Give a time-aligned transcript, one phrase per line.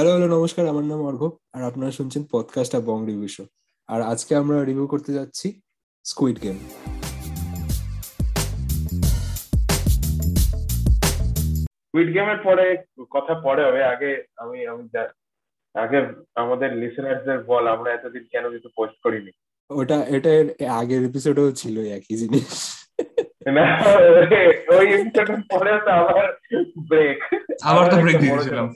[0.00, 1.22] Hello hello নমস্কার আমার নাম অর্ঘ
[1.52, 3.44] আর আপনারা শুনছেন পডকাস্ট বং রিভিউ শো
[3.88, 5.60] আর আজকে আমরা রিভিউ করতে যাচ্ছি
[6.04, 6.56] স্কুইড গেম
[11.78, 12.76] স্কুইড গেমের পরে
[13.10, 14.82] কথা পরে হবে। আগে আমি আমি
[15.74, 15.98] আগে
[16.34, 19.30] আমাদের লিসেনারদের বল আমরা এতদিন কেন কিছু পোস্ট করিনি?
[19.70, 20.30] ওটা এটা
[20.74, 22.76] আগের এপিসোডেও ছিল একই জিনিস।
[23.46, 23.66] না
[24.68, 26.28] ওই এপিসোডের পরে তো আবার
[26.88, 27.18] ব্রেক
[27.62, 28.74] আবার তো ব্রেক দিয়েছিলাম।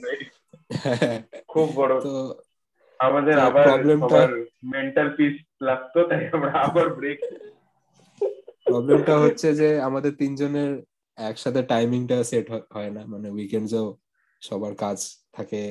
[1.47, 2.43] খুব বড় তো
[2.99, 4.21] আমাদের আবার প্রবলেমটা
[4.63, 7.19] মেন্টাল পিস লাগতো তাই আমরা আবার ব্রেক
[8.65, 10.83] প্রবলেমটা হচ্ছে যে আমাদের তিনজনের
[11.17, 13.97] একসাথে টাইমিংটা সেট হয় না। মানে উইকেন্ডসও
[14.41, 14.97] সবার কাজ
[15.33, 15.61] থাকে।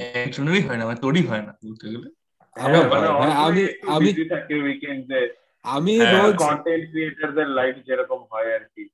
[0.00, 2.08] একজনেরই হয় না মানে তোরই হয় না বলতে গেলে।
[2.56, 5.20] হ্যাঁ, মানে আমি আমি থাকে উইকেন্ডে
[5.64, 8.84] আমি রোজ কন্টেন্ট ক্রিয়েটরদের লাইফ যেরকম হয় আর কি।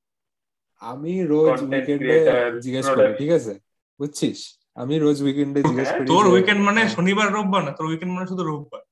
[0.83, 2.19] আমি রোজ উইকেন্ডে
[2.61, 3.55] জিজ্ঞেস করি ঠিক আছে?
[4.01, 4.58] বুঝছিস?
[4.83, 7.73] আমি রোজ উইকেন্ডে জিজ্ঞেস করি তোর উইকেন্ড মানে শনিবার রোববার না?
[7.79, 8.83] তোর উইকেন্ড মানে শুধু রোববার?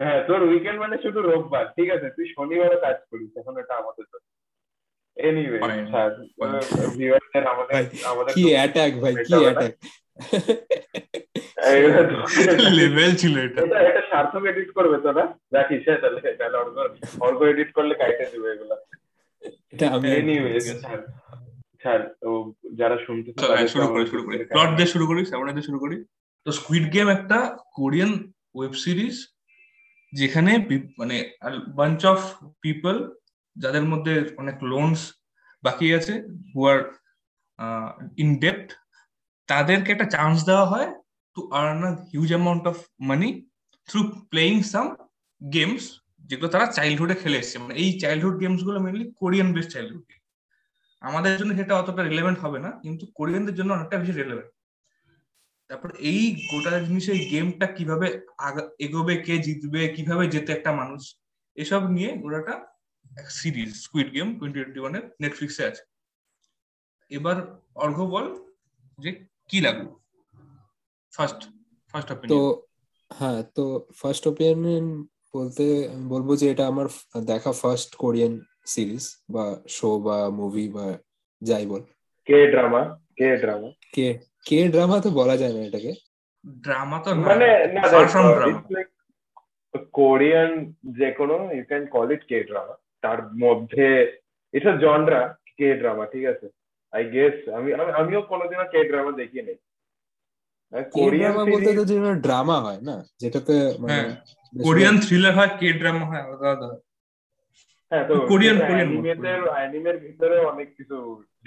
[0.00, 4.04] হ্যাঁ তোর উইকেন্ড মানে শুধু রোববার। ঠিক আছে তুই শনিবারও কাজ করিস এখন এটা আমাদের
[4.12, 4.16] তো
[5.16, 5.58] এনিওয়ে
[6.98, 7.74] ভিউয়ারদের আমাদের
[8.12, 9.72] আমাদের কি অ্যাটাক ভাই কি অ্যাটাক
[12.78, 15.24] লেভেল ছিল এটা। এটা সার্থক এডিট করবে তো না?
[15.56, 16.76] রাখিস তাহলে তাহলে অর্ঘ
[17.26, 18.76] অর্ঘ এডিট করলে কাইটে দিবে এগুলা।
[19.72, 20.52] এটা আমি এনিওয়ে
[21.82, 22.04] ছাড়
[22.80, 23.28] যারা শুনতে
[23.74, 25.96] শুরু করি শুরু করি। প্লট দিয়ে শুরু করি সেভেন দিয়ে শুরু করি।
[26.46, 27.38] তো স্কুইড গেম একটা
[27.78, 28.12] কোরিয়ান
[28.56, 29.16] ওয়েব সিরিজ
[30.12, 30.52] যেখানে
[31.00, 31.16] মানে
[31.78, 32.20] বাঞ্চ অফ
[32.62, 32.96] পিপল
[33.56, 35.00] যাদের মধ্যে অনেক লোনস
[35.62, 36.14] বাকি আছে
[36.52, 36.78] হু আর
[38.22, 38.68] ইন ডেপ্ট
[39.48, 40.88] তাদেরকে একটা চান্স দেওয়া হয়
[41.36, 42.76] to earn a huge amount of
[43.10, 43.28] money
[43.88, 44.86] through playing some
[45.40, 45.84] games
[46.28, 50.04] যেগুলো তারা চাইল্ডহুডে খেলে এসছে। মানে এই চাইল্ডহুড গেমসগুলো মেনলি কোরিয়ান বেস্ট চাইল্ডহুড
[51.02, 54.50] আমাদের জন্য সেটা অতটা রিলেভেন্ট হবে না, কিন্তু কোরিয়ানদের জন্য অনেকটা বেশি রিলেভেন্ট
[55.70, 58.06] তারপর এই গোটা জিনিস এই গেমটা কীভাবে
[58.86, 61.02] এগোবে, কে জিতবে, কীভাবে যেতে একটা মানুষ,
[61.56, 62.54] এসব নিয়ে গোটাটা
[63.38, 65.82] series Squid Game twenty twenty ওয়ানের নেটফ্লিক্সে আছে।
[67.10, 67.36] এবার
[67.84, 68.26] অর্ঘ বল
[68.98, 69.10] যে
[69.50, 69.86] কি লাগবে?
[71.12, 71.40] ফার্স্ট
[71.90, 72.40] ফার্স্ট অপিনিয়ন তো
[73.10, 73.64] হ্যাঁ তো
[74.00, 74.86] ফার্স্ট ওপিনিয়ন
[75.34, 75.64] বলতে,
[76.12, 76.86] বলব যে এটা আমার
[77.30, 78.32] দেখা ফার্স্ট কোরিয়ান
[78.72, 79.44] সিরিজ বা
[79.76, 80.86] শো বা মুভি বা
[81.42, 81.82] যাই বল।
[82.28, 82.82] K drama
[83.18, 84.08] K drama K
[84.48, 85.92] K drama তো বলা যায় না এটাকে।
[86.64, 87.82] ড্রামা তো মানে না
[89.98, 90.50] কোরিয়ান
[90.98, 92.74] যে কোনো you can call it K drama
[93.04, 93.86] তার মধ্যে
[94.54, 95.20] এটা জনরা
[95.58, 96.46] কে ড্রামা ঠিক আছে?
[96.92, 99.58] আই গেস আমি আমিও কোনোদিনও কে ড্রামা দেখি নেই
[100.96, 103.98] কোরিয়ান বলতে তো যেটা ড্রামা হয় না যেটাতে মানে
[104.54, 106.68] কোরিয়ান থ্রিলার হয় কে ড্রামা হয় আলাদা আলাদা।
[107.92, 110.96] হ্যাঁ তো কোরিয়ান কোরিয়ান অ্যানিমেদের অ্যানিমের ভিতরে অনেক কিছু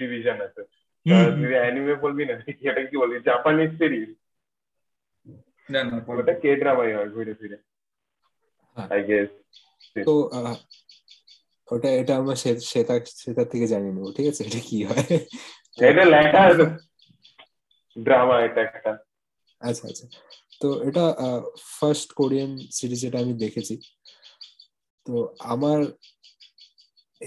[0.00, 0.62] ডিভিশন আছে।
[1.40, 2.34] তুই অ্যানিমে বলবি না
[2.68, 4.10] এটা কি বলবি জাপানিজ সিরিজ
[5.68, 7.58] না না ওটা কে ড্রামাই হয় ঘুরে ফিরে?
[8.76, 9.30] আই গেস
[10.06, 10.12] তো
[11.68, 12.34] ওটা এটা আমরা
[12.72, 14.42] সেটা সেটা থেকে জানি নেব ঠিক আছে?
[14.48, 15.04] এটা কি হয়?
[15.88, 16.42] এটা লেখা
[17.96, 18.92] ড্রামা এটা একটা।
[19.60, 20.06] আচ্ছা আচ্ছা।
[20.60, 21.04] তো এটা
[21.76, 23.74] ফার্স্ট কোরিয়ান সিরিজ যেটা আমি দেখেছি।
[25.06, 25.14] তো
[25.54, 25.78] আমার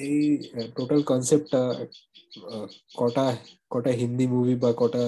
[0.03, 0.17] এই
[0.77, 1.61] টোটাল কনসেপ্টটা
[2.99, 3.25] কটা
[3.71, 5.03] কটা হিন্দি মুভি বা কটা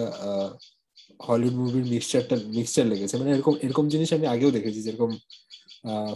[1.27, 5.11] হলিউড মুভির মিক্সচারটা মিক্সচার লেগেছে। মানে এরকম এরকম জিনিস আমি আগেও দেখেছি যেরকম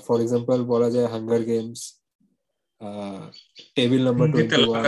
[0.05, 1.81] ফর এক্সাম্পল বলা যায় Hunger Games
[3.75, 4.83] table number twenty one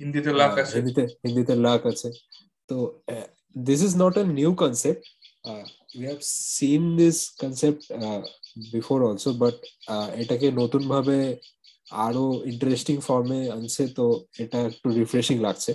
[0.00, 2.08] হিন্দিতে লাক আছে। হিন্দিতে হিন্দিতে লাক আছে।
[2.68, 2.76] তো
[3.56, 5.04] this is not a new concept
[5.96, 7.82] we have seen this concept
[8.74, 9.56] before also but
[10.22, 11.16] এটাকে নতুন ভাবে
[12.06, 14.04] আরও ইন্টারেস্টিং ফর্মে আনছে, তো
[14.44, 15.72] এটা একটু রিফ্রেশিং লাগছে।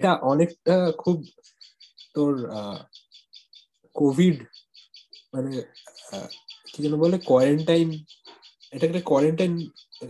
[0.00, 1.16] এটা অনেকটা খুব
[2.14, 2.32] তোর
[3.96, 4.36] কোভিড
[5.34, 5.52] মানে
[6.72, 7.88] কি যেন বলে কোয়ারেন্টাইন
[8.74, 9.52] এটা একটা কোয়ারেন্টাইন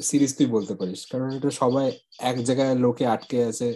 [0.09, 1.87] সিরিজ তুই বলতে পারিস। কারণ এটা সবাই
[2.31, 3.69] এক জায়গায় লোকে আটকে আছে,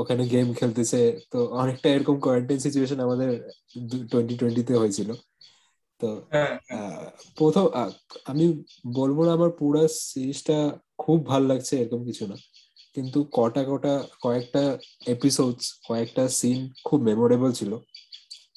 [0.00, 1.00] ওখানে গেম খেলতেছে,
[1.32, 3.30] তো অনেকটা এরকম কোয়ারেন্টাইন সিচুয়েশন আমাদের
[4.10, 5.10] টোয়েন্টি টোয়েন্টিতে হয়েছিল।
[6.00, 6.08] তো
[7.38, 7.64] প্রথম
[8.24, 8.46] আমি
[8.98, 10.58] বলব না আমার পুরো সিরিজটা
[10.98, 12.36] খুব ভালো লাগছে এরকম কিছু না।
[12.94, 13.94] কিন্তু কটা কটা
[14.24, 14.62] কয়েকটা
[15.14, 17.72] এপিসোডস কয়েকটা সিন খুব মেমোরেবল ছিল।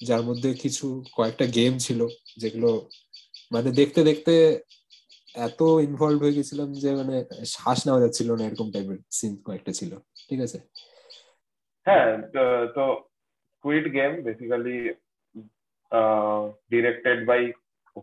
[0.07, 0.86] যার মধ্যে কিছু
[1.18, 2.00] কয়েকটা গেম ছিল
[2.41, 2.71] যেগুলো
[3.51, 4.33] মানে দেখতে দেখতে
[5.47, 7.15] এত ইনভলভ হয়ে গেছিলাম যে মানে
[7.53, 9.92] শ্বাস নেওয়া যাচ্ছিল না এরকম টাইপের সিন কয়েকটা ছিল
[10.30, 10.57] ঠিক আছে?
[11.88, 12.12] হ্যাঁ
[12.75, 12.83] তো
[13.63, 14.77] Squid Game basically
[16.71, 17.41] directed by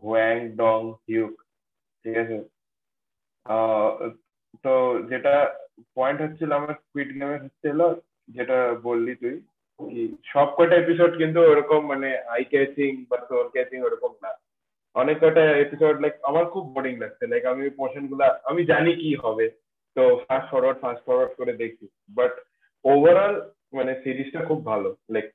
[0.03, 1.35] Hwang Dong Hyuk
[2.05, 2.39] ঠিক আছে
[4.65, 4.73] তো
[5.11, 5.35] যেটা
[5.97, 7.81] পয়েন্ট হচ্ছিল আমার স্কুইড গেমের হচ্ছিল
[8.37, 9.37] যেটা বললি তুই
[10.33, 14.31] সব কটা এপিসোড কিন্তু ওরকম মানে আই ক্যাচিং বা সোল ক্যাচিং ওরকম না।
[14.97, 19.47] অনেক কটা এপিসোড লাইক আমার খুব বোরিং লাগছে। লাইক আমি পোর্শনগুলা, আমি জানি কি হবে।
[19.97, 21.87] তো ফাস্ট ফরওয়ার্ড ফাস্ট ফরওয়ার্ড করে দেখি।
[22.19, 22.33] বাট
[22.85, 23.35] ওভারঅল
[23.77, 25.27] মানে সিরিজটা খুব ভালো। লাইক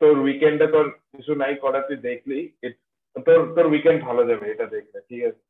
[0.00, 2.38] তোর উইকেন্ডে তোর কিছু নাই করা তুই দেখলি
[3.26, 5.42] তোর তোর উইকেন্ড ভালো যাবে এটা দেখলে, ঠিক আছে?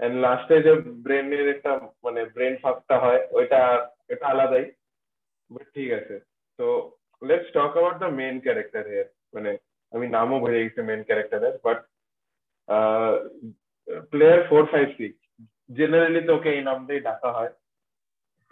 [0.00, 0.72] এন্ড লাস্টে যে
[1.04, 1.72] ব্রেনের একটা
[2.04, 3.60] মানে ব্রেন ফাঁকটা হয়, ওইটা,
[4.12, 4.64] এটা আলাদাই
[5.50, 6.14] বাট ঠিক আছে।
[6.58, 6.66] তো
[7.22, 9.50] let's talk about the main character here মানে
[9.92, 11.78] আমি নামও ভুলে গেছি মেন ক্যারেক্টারের but
[14.12, 15.18] player four five six
[15.78, 17.52] generally তোকে এই নাম দিয়ে ডাকা হয়।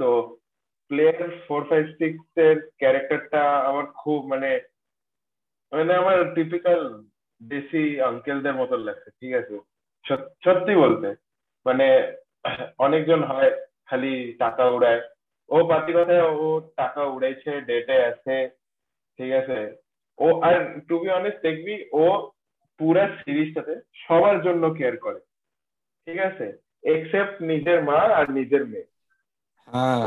[0.00, 0.08] তো
[0.90, 4.50] প্লেয়ার ফোর ফাইভ সিক্স এর ক্যারেক্টারটা আমার খুব মানে
[5.72, 6.80] মানে আমার টিপিক্যাল
[7.40, 9.54] দেশি আঙ্কেলদের মতন লাগছে ঠিক আছে?
[10.44, 11.08] সত্যি বলতে
[11.66, 11.86] মানে
[12.86, 13.50] অনেকজন হয়
[13.88, 15.02] খালি টাকা উড়ায়।
[15.48, 16.46] ও পাতি কথায় ও
[16.80, 18.36] টাকা উড়াইছে ডেটে আছে
[19.18, 19.58] ঠিক আছে?
[20.18, 20.56] ও আর
[20.88, 22.04] টু বি অনেস্ট দেখবি ও
[22.80, 23.74] পুরা সিরিজটাতে
[24.04, 25.20] সবার জন্য কেয়ার করে
[26.06, 26.46] ঠিক আছে?
[26.94, 28.88] এক্সেপ্ট নিজের মা আর নিজের মেয়ে।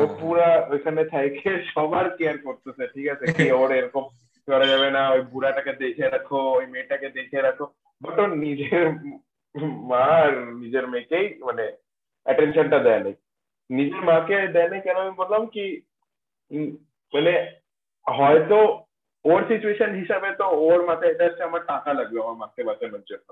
[0.02, 3.26] ও পুরা ওইখানে থাকে সবার কেয়ার করতেছে ঠিক আছে?
[3.36, 4.06] কি ওর এরকম
[4.47, 7.65] করা যাবে না ওই বুড়াটাকে দেখে রাখো ওই মেয়েটাকে দেখে রাখো
[8.01, 8.88] বাট ওর নিজের
[9.89, 11.65] মা আর নিজের মেয়েকেই মানে
[12.25, 13.15] অ্যাটেনশনটা দেয় নাই
[13.69, 15.65] নিজের মাকে দেয় নাই কেন আমি বললাম কি
[17.13, 17.33] মানে
[18.06, 18.57] হয়তো
[19.25, 23.27] ওর সিচুয়েশন হিসাবে তো ওর মাথায় এটা হচ্ছে আমার টাকা লাগবে আমার মাকে বাঁচানোর জন্য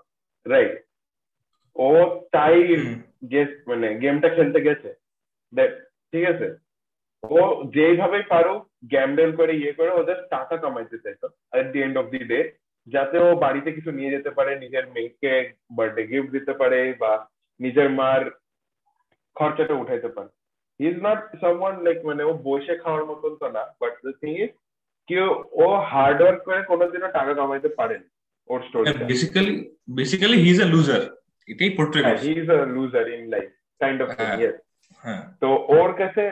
[0.45, 0.74] রাইট
[1.75, 1.89] ও
[2.31, 2.57] তাই
[3.31, 4.89] গেস মানে গেমটা খেলতে গেছে
[6.13, 6.48] ঠিক আছে
[7.24, 7.39] ও
[7.75, 11.28] যেইভাবেই পারুক গ্যাম্বেল করে ইয়ে করে ওদের টাকা কামাইতে চাইতো
[11.60, 12.40] at the end of the day
[12.88, 15.34] যাতে ও বাড়িতে কিছু নিয়ে যেতে পারে নিজের মেয়েকে
[15.78, 17.12] বার্থডে গিফট দিতে পারে বা
[17.60, 18.22] নিজের মার
[19.36, 20.30] খরচাটা উঠাইতে পারে।
[20.80, 24.32] He is not someone like মানে ও বসে খাওয়ার মতন তো না বাট দ্য থিং
[24.44, 24.52] ইজ
[25.10, 25.16] কি
[25.64, 28.08] ও হার্ড ওয়ার্ক করে কোনোদিনও টাকা কামাইতে পারেনি
[28.50, 29.54] ওর story basically
[30.00, 31.04] basically he is a loser
[31.48, 33.50] এটাই portray he is a loser in life
[33.82, 34.10] kind of
[34.40, 34.56] yes
[35.42, 35.48] তো
[35.78, 36.24] ওর কাছে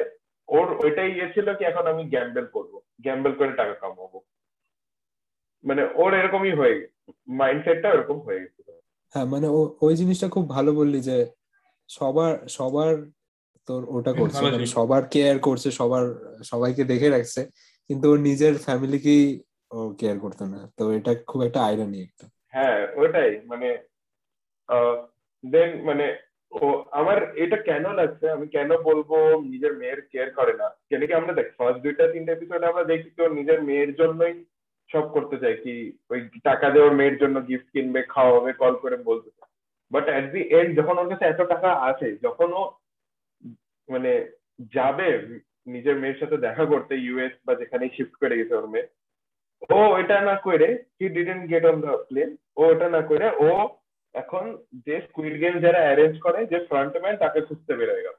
[0.52, 4.20] ওর ওইটাই ইয়ে ছিল কি এখন আমি গ্যাম্বেল করব। গ্যাম্বেল করে টাকা কামাবো।
[5.64, 8.68] মানে ওর এরকমই হয়ে গেছে মাইন্ডসেটটা এরকম হয়ে গেছিল।
[9.16, 9.48] হ্যাঁ মানে
[9.82, 11.18] ওই জিনিসটা খুব ভালো বললি যে
[11.90, 13.06] সবার সবার
[13.66, 16.06] তোর ওটা করছে। মানে সবার কেয়ার করছে সবার
[16.44, 17.42] সবাইকে দেখে রাখছে।
[17.90, 22.88] কিন্তু ওর নিজের ফ্যামিলিকেই ও কেয়ার করতো না। তো এটা খুব একটা আইরানি একটা। হ্যাঁ
[22.96, 23.68] ওটাই। মানে
[25.44, 26.06] দেন মানে
[26.52, 26.66] ও,
[27.00, 28.26] আমার এটা কেন লাগছে?
[28.36, 29.12] আমি কেন বলব
[29.52, 30.68] নিজের মেয়ের কেয়ার করে না?
[30.90, 34.36] কেন কি আমরা দেখ ফার্স্ট দুইটা, তিনটা এপিসোড আমরা দেখি তো নিজের মেয়ের জন্যই
[34.90, 35.76] সব করতে চাই কি,
[36.12, 36.20] ওই
[36.50, 39.30] টাকা দিয়ে ওর মেয়ের জন্য গিফট কিনবে, খাওয়াবে কল করে বলতে
[39.92, 42.64] বাট অ্যাট দি এন্ড যখন ওর কাছে এত টাকা আছে যখন ও
[43.90, 44.12] মানে
[44.76, 45.08] যাবে
[45.74, 48.88] নিজের মেয়ের সাথে দেখা করতে ইউএস বা যেখানে শিফট করে গেছে ওর মেয়ে,
[49.76, 50.68] ও এটা না করে
[50.98, 53.50] he didn't get on the plane ও ওটা না করে, ও
[54.16, 54.46] এখন
[54.86, 58.18] যে স্কুইড গেম যারা অ্যারেঞ্জ করে যে ফ্রন্টম্যান তাকে খুঁজতে বেরোয় গেল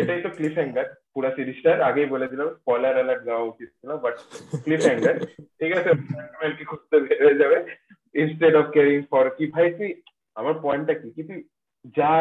[0.00, 4.16] এটাই তো ক্লিফ হ্যাঙ্গার পুরো সিরিজটার আগেই বলে দিলাম স্পয়লার অ্যালার্ট দেওয়া উচিত ছিল বাট
[4.64, 5.16] ক্লিফ হ্যাঙ্গার
[5.58, 7.58] ঠিক আছে ফ্রন্টম্যানকে খুঁজতে বেরোয় যাবে।
[8.14, 9.90] ইনস্টেড অফ কেয়ারিং ফর কি ভাই তুই
[10.40, 11.08] আমার পয়েন্টটা কি?
[11.16, 11.40] কি তুই
[11.98, 12.12] যা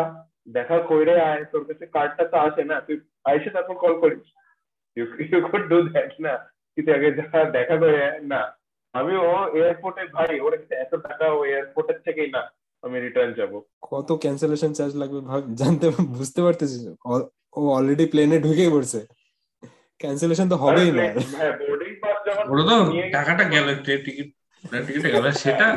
[0.58, 2.98] দেখা কইরে আয় তোর কাছে কার্ডটা তো আসে না তুই
[3.30, 4.26] আইসে তারপর কল করিস।
[4.98, 6.34] ইউ কুড ডু দ্যাট না।
[6.74, 8.02] কিন্তু আগে যা দেখা করে
[8.34, 8.42] না।
[8.94, 9.30] আমি ও
[9.60, 12.42] এয়ারপোর্টে ভাই ওর কাছে এত টাকা ও এয়ারপোর্টের থেকেই না
[12.84, 13.52] আমি রিটার্ন যাব।
[13.90, 15.86] কত ক্যান্সেলেশন চার্জ লাগবে ভাব জানতে
[16.18, 16.82] বুঝতে পারতেছিস
[17.60, 19.00] ও অলরেডি প্লেনে ঢুকেই পড়ছে।
[20.02, 21.04] ক্যান্সেলেশন তো হবেই না।
[21.36, 22.76] হ্যাঁ বোর্ডিং পাস যখন ওটা তো
[23.18, 24.30] টাকাটা গেল টিকিট
[24.86, 25.68] টিকিটে গেল। সেটা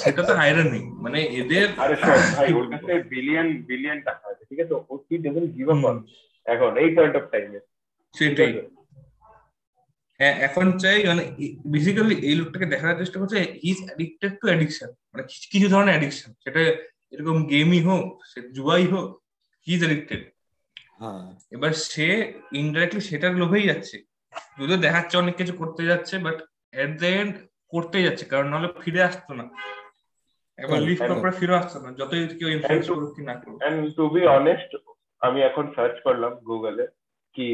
[0.00, 4.58] সেটা তো আইরনি মানে এদের আরে সব ভাই ওর কাছে বিলিয়ন বিলিয়ন টাকা আছে ঠিক
[4.64, 4.74] আছে?
[4.92, 5.96] ও কি ডাজন্ট গিভ আপ অন
[6.46, 7.60] এখন এই পয়েন্ট অফ টাইমে
[8.14, 8.52] সেটাই।
[10.46, 11.22] এখন চাই মানে
[11.72, 13.38] বেসিক্যালি এই লোকটাকে দেখার চেষ্টা করছে
[13.70, 15.22] ইজ অ্যাডিক্টেড টু অ্যাডিকশন মানে
[15.52, 16.60] কিছু ধরনের অ্যাডিকশন সেটা
[17.14, 19.08] এরকম গেমই হোক সে জুয়াই হোক
[19.66, 20.22] হি ইজ অ্যাডিক্টেড
[21.54, 22.06] এবার সে
[22.60, 23.96] ইনডাইরেক্টলি সেটার লোভেই যাচ্ছে।
[24.58, 26.38] যদিও দেখাচ্ছে অনেক কিছু করতে যাচ্ছে বাট
[26.82, 27.34] এট দ্য এন্ড
[27.72, 29.44] করতে যাচ্ছে কারণ নাহলে ফিরে আসতো না।
[30.58, 34.04] এবার লিফট করে ফিরে আসতো না যতই কেউ ইনফ্লুয়েন্স করুক কি না করুক। এন্ড টু
[34.14, 34.70] বি অনেস্ট
[35.26, 36.84] আমি এখন সার্চ করলাম গুগলে
[37.34, 37.48] কি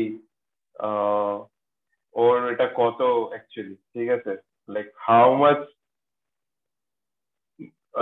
[2.16, 3.00] ওর এটা কত
[3.32, 4.32] অ্যাকচুয়ালি ঠিক আছে
[4.68, 5.60] like how much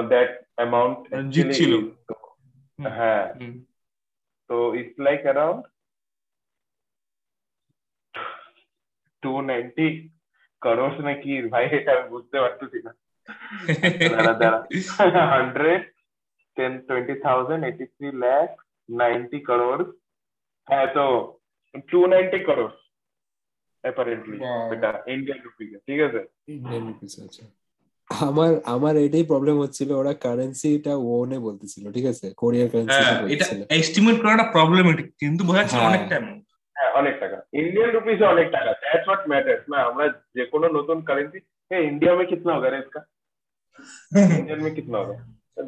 [0.08, 0.98] that amount
[1.34, 1.72] জিতছিল
[2.78, 3.26] হ্যাঁ
[4.50, 5.62] তো it's like around
[9.22, 9.86] two ninety
[10.62, 12.92] crores নাকি ভাই এটা আমি বুঝতে পারতেছি না
[14.12, 14.60] দাঁড়া দাঁড়া
[15.34, 15.82] hundred
[16.56, 18.50] ten twenty thousand eighty three lakh
[18.88, 19.78] ninety crore
[20.68, 21.04] হ্যাঁ তো
[21.90, 22.72] two ninety crore
[23.83, 24.65] Apparently Wow.
[24.73, 26.21] এটা ইন্ডিয়ান রুপিতে ঠিক আছে
[26.53, 27.43] ইন্ডিয়ান রুপিস আচ্ছা
[28.09, 33.45] আমার আমার এটাই প্রবলেম হচ্ছিল ওরা কারেন্সিটা ওনে বলতেছিল ঠিক আছে কোরিয়ার কারেন্সি হ্যাঁ এটা
[33.45, 36.45] বলতেছিল এস্টিমেট করাটা প্রবলেমেটিক কিন্তু বোঝা যাচ্ছে হ্যাঁ। অনেকটা amount।
[36.75, 40.65] হ্যাঁ অনেক টাকা इंडियन रुपीस से অনেক টাকা দ্যাটস व्हाट मैटर्स না আমরা যে কোনো
[40.77, 41.39] নতুন কারেন্সি
[41.71, 43.01] হ্যাঁ इंडिया में कितना होगा रे इसका
[44.35, 45.15] इंडियन में कितना होगा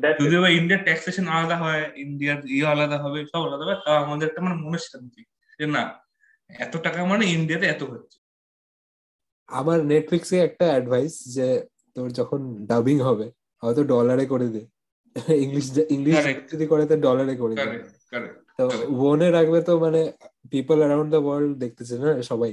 [0.01, 0.41] That's যদি it.
[0.43, 4.41] বা ইন্ডিয়ার ট্যাক্সেশন আলাদা হয় ইন্ডিয়ার ইয়ে আলাদা হবে সব আলাদা হবে তাও আমাদের একটা
[4.45, 5.21] মানে মনে শান্তি
[5.59, 5.83] যে না
[6.50, 8.18] এত টাকা মানে ইন্ডিয়াতে এত হচ্ছে।
[9.48, 13.30] আমার নেটফ্লিক্সে একটা অ্যাডভাইস যে তোর যখন ডাবিং হবে
[13.62, 14.62] হয়তো ডলারে করে দে।
[15.34, 16.16] ইংলিশ ইংলিশ
[16.52, 17.66] যদি করে তো ডলারে করে দে।
[18.58, 20.12] তো ওনে রাখবে তো মানে
[20.50, 22.52] পিপল অ্যারাউন্ড দ্য ওয়ার্ল্ড দেখতেছে না সবাই।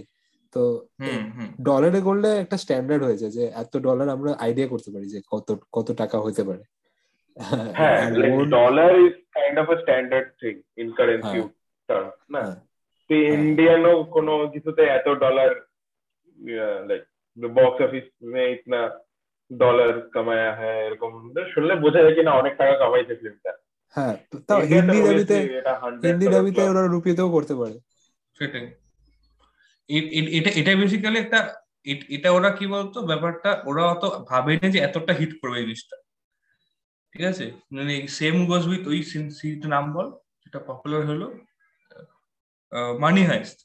[0.51, 4.91] তো হুম হুম। ডলারে করলে একটা স্ট্যান্ডার্ড হয়ে যায় যে এত ডলার আমরা আইডিয়া করতে
[4.91, 6.63] পারি যে কত কত টাকা হতে পারে।
[7.73, 7.97] হ্যাঁ
[9.35, 11.47] kind of a standard thing in currency হ্যাঁ।
[11.89, 12.41] terms না?
[12.41, 12.55] হ্যাঁ,
[13.30, 15.50] इंडियनों কোনো কিছুতে এত ডলার
[16.88, 17.02] লাইক
[17.56, 18.80] বক্স অফিস মে ইতনা
[19.50, 21.10] ডলার কামায়া হ্যায় এরকম
[21.52, 23.52] শুনলে বোঝা যায় কিনা অনেক টাকা কামাইছে ফিল্মটা
[23.96, 25.36] হ্যাঁ তো তাও হিন্দি ডাবিতে
[26.04, 27.76] হিন্দি ডাবিতে এটা ওরা রুপিতেও করতে পারে
[28.36, 28.66] সেটাই
[29.88, 31.40] এ- এ- এটা এটা বেসিক্যালি একটা
[31.86, 35.96] এ- এটা ওরা কি বলতো ব্যাপারটা ওরা অত ভাবেনি যে এতটা হিট করবে এই জিনিসটা
[37.12, 40.06] ঠিক আছে মানে সেম গোজ উইথ ওই সিরিজটার নাম বল
[40.42, 41.26] যেটা পপুলার হলো
[42.99, 43.57] মানি হাইস্ট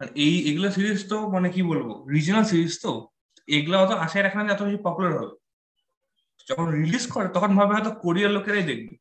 [0.00, 2.92] আর এই এগুলো সিরিজ তো মানে কি বলব রিজনাল সিরিজ তো
[3.48, 5.34] এগুলো অত আশায় রাখে না যে এত বেশি পপুলার হবে।
[6.46, 8.94] যখন রিলিজ করে তখন ভাবে হয়তো কোরিয়ার লোকেরাই দেখবে।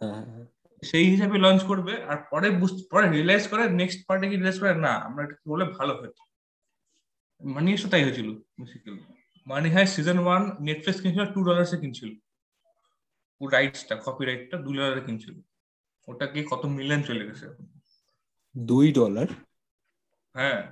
[0.00, 0.46] হ্যাঁ, হ্যাঁ, হ্যাঁ।
[0.82, 4.74] সেই হিসাবে লঞ্চ করবে আর পরে বুঝতে পরে রিয়েলাইজ করে নেক্সট পার্টে কি রিয়েলাইজ করে
[4.74, 6.22] না আমরা এটা বলে ভালো হতো।
[7.40, 8.28] মানি এসে তাই হয়েছিল
[8.58, 9.00] basically
[9.46, 12.10] money heist season one Netflix কিনছিল two ডলার্সে কিনছিল।
[13.40, 15.34] রাইটসটা কপি রাইটটা দু ডলারে কিনছিল।
[16.08, 17.66] ওটাকে কত মিলিয়ন চলে গেছে এখন।
[18.54, 19.28] দুই ডলার।
[20.34, 20.62] হ্যাঁ।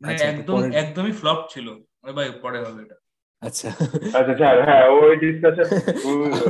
[0.00, 1.66] মানে আচ্ছা, একদম একদমই ফ্লপ ছিল।
[2.16, 2.96] ভাই পরে হবে এটা।
[3.42, 3.68] আচ্ছা।
[4.14, 5.66] আচ্ছা হ্যাঁ ওই ডিসকাশন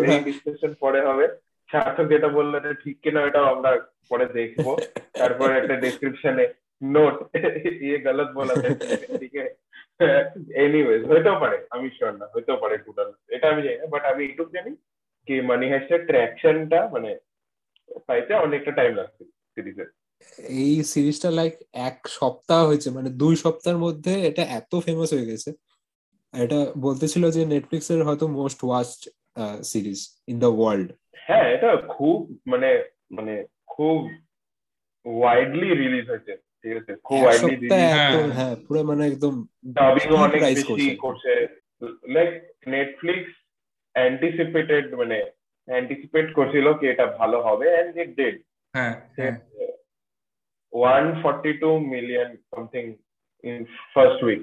[0.04, 1.26] এই ডিসকাশন পরে হবে।
[1.70, 3.70] সার্থক যেটা বলল এটা ঠিক কিনা আমরা
[4.08, 4.66] পরে দেখব।
[5.12, 6.44] তারপরে একটা ডেসক্রিপশনে
[6.82, 7.16] নোট
[7.82, 8.54] ইয়ে গলত বলা
[9.20, 9.52] ঠিক আছে?
[10.56, 14.24] এনিওয়েজ হইতেও পারে আমি শিওর না হইতেও পারে টোটাল এটা আমি জানি না বাট আমি
[14.24, 14.72] এইটুকু জানি
[15.28, 15.66] কি মানি
[16.06, 17.10] ট্র্যাকশনটা মানে
[18.08, 19.22] পাইতে অনেকটা টাইম লাগছে
[19.58, 19.88] সিরিজের
[20.60, 21.54] এই সিরিজটা লাইক
[21.88, 25.50] এক সপ্তাহ হয়েছে মানে দুই সপ্তাহের মধ্যে এটা এত ফেমাস হয়ে গেছে।
[26.34, 29.00] এটা বলতেছিল যে নেটফ্লিক্স এর হয়তো most watched
[29.62, 29.98] series
[30.28, 30.88] in the world
[31.28, 32.70] হ্যাঁ এটা খুব মানে
[33.16, 33.34] মানে
[33.68, 33.96] খুব
[35.06, 36.92] ওয়াইডলি রিলিজ হয়েছে ঠিক আছে?
[37.08, 39.34] খুব ওয়াইডলি রিলিজ হ্যাঁ। হ্যাঁ পুরো মানে একদম
[39.76, 41.32] ডাবিং অনেক বেশি করছে। করছে।
[42.14, 42.30] লাইক
[42.74, 43.30] নেটফ্লিক্স
[43.94, 45.18] অ্যান্টিসিপেটেড মানে
[45.68, 48.36] অ্যান্টিসিপেট করছিল কি এটা ভালো হবে এন্ড ইট ডিড
[48.74, 49.34] হ্যাঁ হ্যাঁ।
[50.72, 52.84] One forty two million something
[53.44, 53.56] in
[53.94, 54.40] first week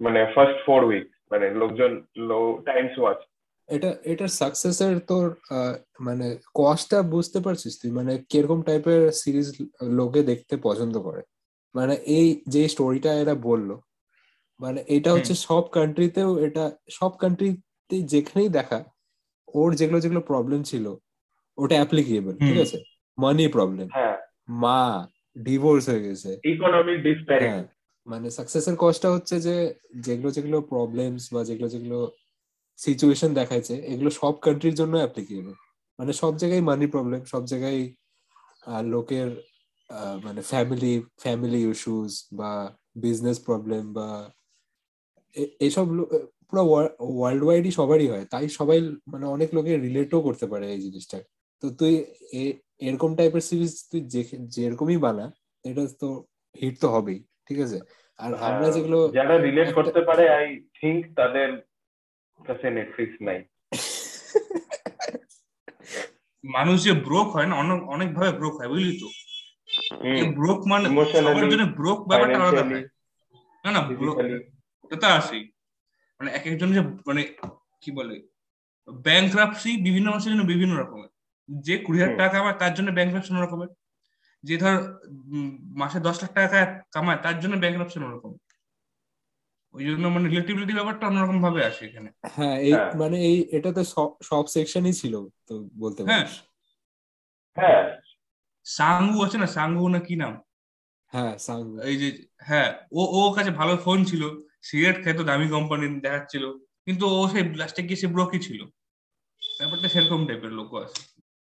[0.00, 1.92] মানে ফার্স্ট ফোর উইক মানে লোকজন
[2.28, 3.20] লো টাইমস ওয়াচ
[3.68, 7.90] এটা এটার সাকসেসের তোর আহ, মানে কস্টটা বুঝতে পারছিস তুই?
[7.90, 9.48] মানে কীরকম টাইপের সিরিজ
[9.98, 11.22] লোকে দেখতে পছন্দ করে?
[11.74, 13.70] মানে এই যে স্টোরিটা এরা বলল
[14.60, 18.78] মানে এটা হচ্ছে সব কান্ট্রিতেও এটা সব কান্ট্রিতে যেখানেই দেখা
[19.54, 20.84] ওর যেগুলো যেগুলো প্রবলেম ছিল
[21.58, 22.78] ওটা অ্যাপ্লিকেবল ঠিক আছে?
[23.18, 24.16] মানি প্রবলেম হ্যাঁ।
[24.62, 24.80] মা
[25.36, 27.74] ডিভোর্স হয়ে গেছে। ইকোনমিক ডিসপ্যারিটি
[28.06, 29.56] মানে সাকসেসের কজটা হচ্ছে যে
[29.96, 31.98] যেগুলো যেগুলো প্রবলেমস বা যেগুলো যেগুলো
[32.78, 35.54] সিচুয়েশন দেখাইছে এগুলো সব কান্ট্রির জন্য অ্যাপ্লিকেবল
[35.98, 37.80] মানে সব জায়গায় মানি প্রবলেম সব জায়গায়
[38.84, 39.28] লোকের
[40.24, 42.50] মানে ফ্যামিলি ফ্যামিলি ইস্যুস বা
[42.96, 44.08] বিজনেস প্রবলেম বা
[45.60, 45.86] এসব
[46.48, 46.62] পুরো
[47.16, 51.18] ওয়ার্ল্ড ওয়াইডই সবারই হয়। তাই সবাই মানে অনেক লোকে রিলেটও করতে পারে এই জিনিসটা।
[51.62, 51.94] তো তুই
[52.80, 55.26] এরকম টাইপের সিরিজ তুই যে- যেরকমই বানা
[55.64, 56.08] এটা তো
[56.54, 57.78] হিট তো হবেই ঠিক আছে?
[58.18, 60.46] আর আমরা যেগুলো যারা রিলেট করতে পারে আই
[60.80, 61.48] থিঙ্ক তাদের
[62.46, 63.38] কাছে নেটফ্লিক্স নাই।
[66.44, 69.08] মানুষ যে ব্রোক হয় না অনেক অনেক ভাবে ব্রোক হয় বুঝলি তো?
[70.32, 72.86] ব্রোক মানে সবার জন্য ব্রোক ব্যাপারটা আলাদা হয়।
[73.64, 74.16] না না ব্রোক
[74.84, 75.42] ওটা তো আসেই
[76.20, 77.22] মানে এক একজন যে মানে
[77.80, 78.14] কি বলে
[78.88, 81.13] ব্যাংক্রাপসি বিভিন্ন মানুষের জন্য বিভিন্ন রকমের।
[81.48, 83.70] যে কুড়ি হাজার টাকা কামায় তার জন্য ব্যাংক্রাপসি অন্য রকমের
[84.44, 84.76] যে ধর
[85.74, 86.58] মাসে দশ লাখ টাকা
[86.92, 88.32] কামায় তার জন্য ব্যাংক্রাপসি অপশন ওরকম।
[89.74, 93.82] ওই জন্য মানে রিলেটিভিটি ব্যাপারটা অন্যরকম ভাবে আসে এখানে। হ্যাঁ এই হ্যাঁ। মানে এই এটাতে
[93.84, 95.14] সব- সব সেকশনই ছিল
[95.48, 96.26] তো বলতে হ্যাঁ।
[97.56, 97.82] হ্যাঁ।
[98.66, 99.46] সাঙ্গু আছে না?
[99.46, 100.32] সাঙ্গু না কি নাম?
[101.12, 102.08] হ্যাঁ সাং এই যে
[102.40, 104.22] হ্যাঁ ও ও কাছে ভালো ফোন ছিল
[104.62, 106.44] সিগারেট খেতো দামি কোম্পানি দেখাচ্ছিল
[106.86, 108.60] কিন্তু ও সেই লাস্টে গিয়ে সে ব্রোকই ছিল।
[109.42, 111.00] ব্যাপারটা সেরকম টাইপের লোক আছে।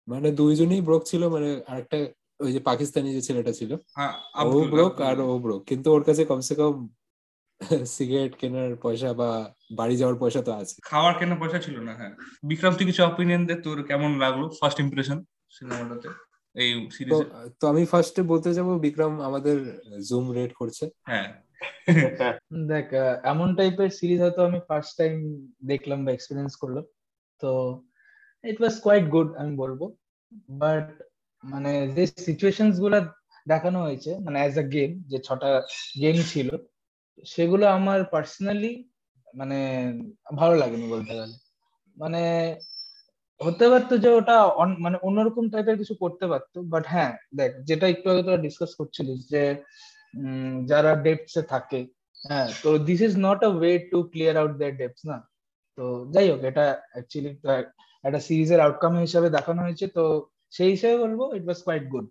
[0.07, 1.97] মানে দুইজনেই ব্রোক ছিল মানে আরেকটা
[2.39, 4.13] ওই যে পাকিস্তানি যে ছেলেটা ছিল। হ্যাঁ
[4.47, 6.75] ও ব্রোক আর ও ব্রোক কিন্তু ওর কাছে কমসে কম
[7.91, 9.29] সিগারেট কেনার পয়সা বা
[9.77, 13.41] বাড়ি যাওয়ার পয়সা তো আছে। খাওয়ার কেনার পয়সা ছিল না হ্যাঁ। বিক্রম তুই কিছু অপিনিয়ন
[13.49, 15.17] দে তোর কেমন লাগল ফার্স্ট ইমপ্রেশন
[15.51, 16.07] সিনেমাটাতে
[16.55, 17.25] এই তো সিরিজে
[17.59, 19.57] তো আমি ফার্স্টে বলতে যাব বিক্রম আমাদের
[20.09, 21.27] জুম রেট করছে। হ্যাঁ।
[22.71, 25.13] দেখ আহ, এমন টাইপের সিরিজ হয়তো আমি ফার্স্ট টাইম
[25.71, 26.85] দেখলাম বা এক্সপিরিয়েন্স করলাম।
[27.41, 27.49] তো
[28.43, 29.79] ইট ওয়াজ কোয়াইট গুড আমি বলব।
[30.61, 30.85] বাট
[31.43, 32.99] মানে যে সিচুয়েশনসগুলা
[33.47, 35.49] দেখানো হয়েছে মানে অ্যাজ আ গেম যে ছটা
[36.03, 36.49] গেম ছিল,
[37.33, 38.71] সেগুলো আমার পার্সোনালি
[39.33, 39.57] মানে
[40.39, 41.35] ভালো লাগেনি বলতে গেলে।
[41.97, 42.21] মানে
[43.39, 44.35] হতে পারতো যে ওটা
[44.85, 49.19] মানে অন্যরকম টাইপের কিছু করতে পারতো বাট হ্যাঁ দেখ, যেটা একটু আগে তোরা ডিসকাস করছিলিস
[49.33, 49.43] যে
[50.71, 51.79] যারা ডেপথস এ থাকে
[52.23, 55.17] হ্যাঁ তো this is not a way to clear out their depths না?
[55.77, 57.31] তো যাই হোক, এটা অ্যাকচুয়ালি
[58.03, 60.03] একটা সিরিজের আউটকাম হিসাবে দেখানো হয়েছে তো
[60.51, 62.05] সেই হিসেবে বলব it was quite good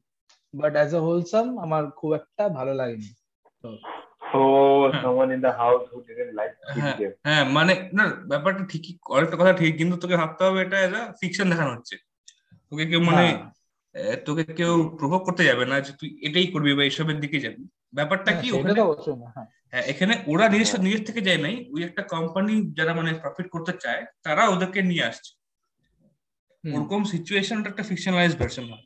[0.55, 3.09] but as a wholesome আমার খুব একটা ভালো লাগেনি।
[3.65, 3.69] তো
[4.33, 4.41] So
[5.03, 9.37] someone in the house who didn't like Squid হ্যাঁ হ্যাঁ মানে না ব্যাপারটা ঠিকই অনেকটা
[9.37, 11.97] কথা ঠিক কিন্তু তোকে ভাবতে হবে এটা এজ ফিকশন দেখানো হচ্ছে।
[12.73, 13.25] তোকে কেউ মানে
[13.95, 17.63] হ্যাঁ। তোকে কেউ প্রভোগ করতে যাবে না যে তুই এটাই করবি বা এইসবের দিকে যাবি।
[17.93, 18.81] ব্যাপারটা হ্যাঁ, কি ওখানে
[19.35, 23.15] হ্যাঁ। হ্যাঁ, এখানে ওরা নিজের হ্যাঁ। নিজের থেকে যায় নাই ওই একটা কোম্পানি যারা মানে
[23.15, 25.36] প্রফিট করতে চায় তারা ওদেরকে নিয়ে আসছে।
[26.75, 28.85] ওরকম সিচুয়েশনটা একটা ফিকশনালাইজ ভার্সন হয়।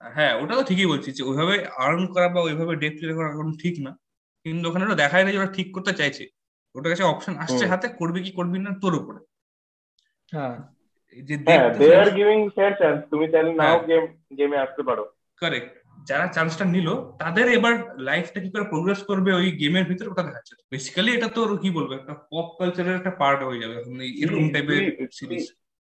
[0.00, 3.48] হ্যাঁ ওটা তো ঠিকই বলছি যে ওইভাবে আর্ন করা বা ওইভাবে ডেট ক্লিয়ার করা এখন
[3.62, 3.92] ঠিক না।
[4.44, 6.24] কিন্তু ওখানে ওটা দেখায় না যে ওরা ঠিক করতে চাইছে।
[6.74, 9.20] ওটার কাছে অপশন আসছে হাতে করবি কি করবি না তোর উপরে।
[10.32, 10.56] হ্যাঁ।
[11.28, 11.54] যে they
[11.94, 14.04] are giving fair chance তুমি চাইলে নাও হ্যাঁ। গেম
[14.38, 15.04] গেমে আসতে পারো।
[15.36, 15.72] কারেক্ট
[16.06, 20.54] যারা চান্সটা নিল তাদের এবার লাইফটা কি করে প্রোগ্রেস করবে ওই গেমের ভিতরে ওটা দেখাচ্ছে।
[20.70, 21.92] বেসিক্যালি এটা তো কি বলব?
[21.92, 23.74] একটা পপ কালচারের একটা পার্ট হয়ে যাবে।
[24.22, 25.44] এরকম টাইপের সিরিজ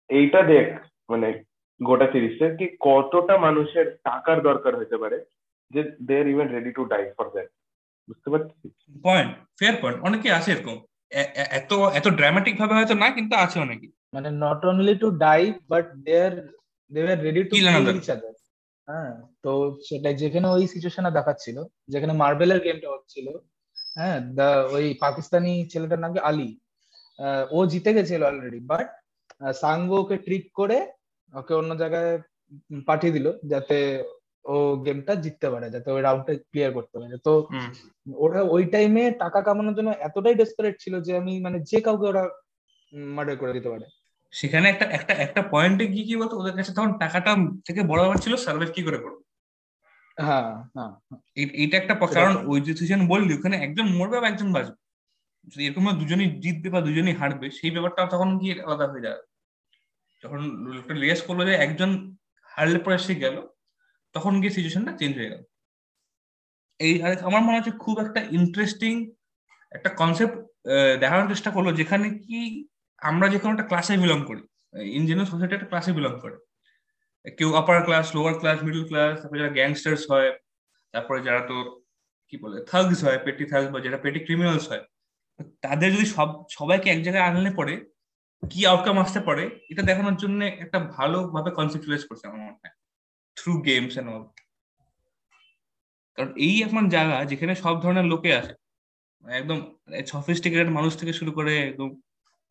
[0.08, 0.66] এইটা দেখ।
[1.10, 1.28] মানে
[1.80, 5.18] গোটা সিরিজটা কি কতটা মানুষের টাকার দরকার হতে পারে
[5.70, 7.48] যে they are even ready to die for that
[8.08, 8.72] বুঝতে পারছিস
[9.04, 10.76] পয়েন্ট ফেয়ার পয়েন্ট অনেকে আছে এরকম।
[11.58, 15.84] এত এত ড্রামাটিক ভাবে হয়তো না কিন্তু আছে অনেকে। মানে not only to die but
[16.06, 16.34] they are
[16.92, 17.68] they are ready to kill.
[17.98, 18.34] Each other
[18.88, 19.12] হ্যাঁ
[19.44, 19.50] তো
[19.86, 21.56] সেটা যেখানে ওই সিচুয়েশনে দেখাচ্ছিল
[21.88, 23.26] যেখানে মার্বেলের গেমটা হচ্ছিল
[23.96, 26.20] হ্যাঁ দা ওই পাকিস্তানি ছেলেটার নাম কি?
[26.30, 26.48] আলী।
[27.18, 28.88] আহ, ও জিতে গেছিল অলরেডি বাট
[29.54, 30.78] সাঙ্গো ওকে ট্রিক করে
[31.34, 32.18] ওকে অন্য জায়গায়
[32.86, 34.04] পাঠিয়ে দিল যাতে
[34.44, 37.48] ও গেমটা জিততে পারে যাতে ওই রাউন্ডটা ক্লিয়ার করতে পারে। তো
[38.14, 42.28] ওরা ওই টাইমে টাকা কামানোর জন্য এতটাই ডেসপারেট ছিল যে আমি মানে যে কাউকে ওরা
[42.92, 43.86] মার্ডার করে দিতে পারে।
[44.30, 46.38] সেখানে একটা একটা একটা পয়েন্টে গিয়ে কি বলতো?
[46.38, 49.22] ওদের কাছে তখন টাকাটা থেকে বড় ব্যাপার ছিল সার্ভাইভ কি করে করব
[50.18, 54.76] হ্যাঁ হ্যাঁ এই- এইটা একটা কারণ। ওই ডিসিশন বললি ওখানে একজন মরবে বা একজন বাঁচবে।
[55.48, 59.29] যদি এরকম দুজনই জিতবে বা দুজনই হারবে সেই ব্যাপারটা তখন কি আলাদা হয়ে যাবে?
[60.22, 60.40] যখন
[60.76, 61.90] লোকটা রিয়েস করল যে একজন
[62.50, 63.36] হারলে পরে সে গেল,
[64.14, 65.42] তখন গিয়ে সিচুয়েশনটা চেঞ্জ হয়ে গেল।
[66.80, 66.92] এই
[67.28, 68.94] আমার মনে হচ্ছে খুব একটা ইন্টারেস্টিং
[69.76, 70.36] একটা কনসেপ্ট
[71.02, 72.38] দেখানোর চেষ্টা করল যেখানে কি
[73.10, 74.42] আমরা যে কোনো একটা ক্লাসে বিলং করি।
[74.96, 76.36] ইন জেনারেল সোসাইটি একটা ক্লাসে বিলং করে।
[77.38, 80.30] কেউ upper class lower class middle class তারপরে যারা গ্যাংস্টার্স হয়,
[80.94, 81.64] তারপরে যারা তোর
[82.28, 84.84] কি বলে থাগস হয় পেটি থাগস বা যারা পেটি ক্রিমিনালস হয়,
[85.64, 87.74] তাদের যদি সব, সবাইকে এক জায়গায় আনলে পরে
[88.42, 92.74] কি আউটকাম আসতে পারে এটা দেখানোর জন্য একটা ভালোভাবে কনসেপ্টুয়ালাইজ করছে আমার মনে হয়
[93.36, 94.24] থ্রু গেমস এন্ড অল
[96.18, 98.54] কারণ এই এখন জায়গা যেখানে সব ধরনের লোকে আসে
[99.24, 99.58] একদম
[100.06, 102.00] সফিস্টিকেটেড মানুষ থেকে শুরু করে একদম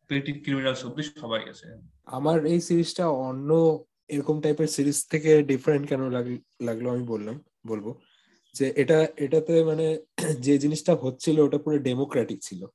[0.08, 1.66] পেটি ক্রিমিনালস অব্দি সবাই আছে
[2.06, 3.50] আমার এই সিরিজটা অন্য
[4.08, 7.86] এরকম টাইপের সিরিজ থেকে ডিফারেন্ট কেন লাগ- লাগল আমি বললাম বলব।
[8.54, 9.86] যে এটা এটাতে মানে
[10.40, 12.66] যে জিনিসটা হচ্ছিল ওটা পুরো ডেমোক্রেটিক ছিল।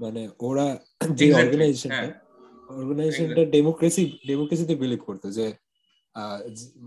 [0.00, 0.66] মানে ওরা
[1.14, 2.21] যে অর্গানাইজেশনটা।
[2.78, 5.46] অর্গানাইজেশনটা ডেমোক্রেসি ডেমোক্রেসিতে বিলিভ করতো যে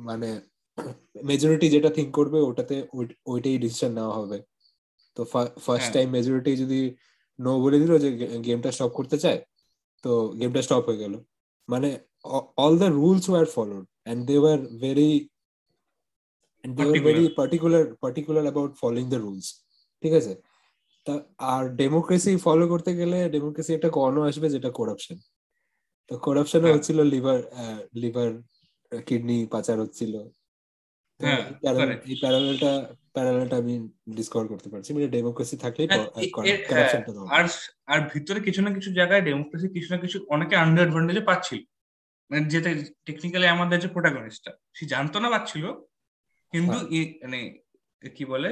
[0.07, 0.29] মানে
[1.29, 2.75] মেজরিটি যেটা থিঙ্ক করবে ওটাতে
[3.31, 4.37] ওইটাই ডিসিশন নেওয়া হবে।
[5.17, 5.21] তো
[5.65, 6.79] ফার্স্ট। টাইম মেজরিটি যদি
[7.39, 8.09] নো বলে দিল যে
[8.47, 9.39] গেমটা স্টপ করতে চায়
[10.03, 11.13] তো গেমটা স্টপ হয়ে গেল।
[11.69, 11.89] মানে
[12.65, 15.09] all the rules were followed and they were very
[16.63, 17.03] Particular.
[17.05, 19.47] Very particular particular about following the rules
[20.03, 20.33] ঠিক আছে?
[21.05, 21.13] তা
[21.53, 25.17] আর ডেমোক্রেসি ফলো করতে গেলে ডেমোক্রেসি একটা কর্ণ আসবে যেটা করাপশন
[26.09, 27.39] তো করাপশনও হ্যাঁ। হচ্ছিল লিভার
[27.93, 28.29] লিভার
[29.07, 30.13] কিডনি পাচার হচ্ছিল।
[31.19, 32.17] হ্যাঁ, এই.
[32.21, 32.71] প্যারালেলটা
[33.13, 36.05] প্যারালেলটা আমি ডিসকভার করতে পারছি। মানে ডেমোক্রেসি থাকলেই হ্যাঁ,
[37.29, 37.45] আর
[37.87, 41.61] আর ভিতরে কিছু না কিছু জায়গায় ডেমোক্রেসি কিছু না কিছু অনেকে আন্ডার অ্যাডভান্টেজে পাচ্ছিল।
[42.31, 42.69] মানে যেটা
[43.05, 45.63] টেকনিক্যালি আমাদের যে প্রোটাগনিস্টটা সে জানতো না পাচ্ছিল
[46.53, 46.77] কিন্তু।
[47.23, 47.39] মানে
[48.15, 48.51] কি বলে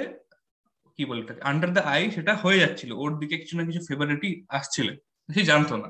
[0.99, 4.87] কি বলে আন্ডার দ্য আই সেটা হয়ে যাচ্ছিল। ওর দিকে কিছু না কিছু ফেভারিটি আসছিল।
[5.29, 5.89] সে জানতো না।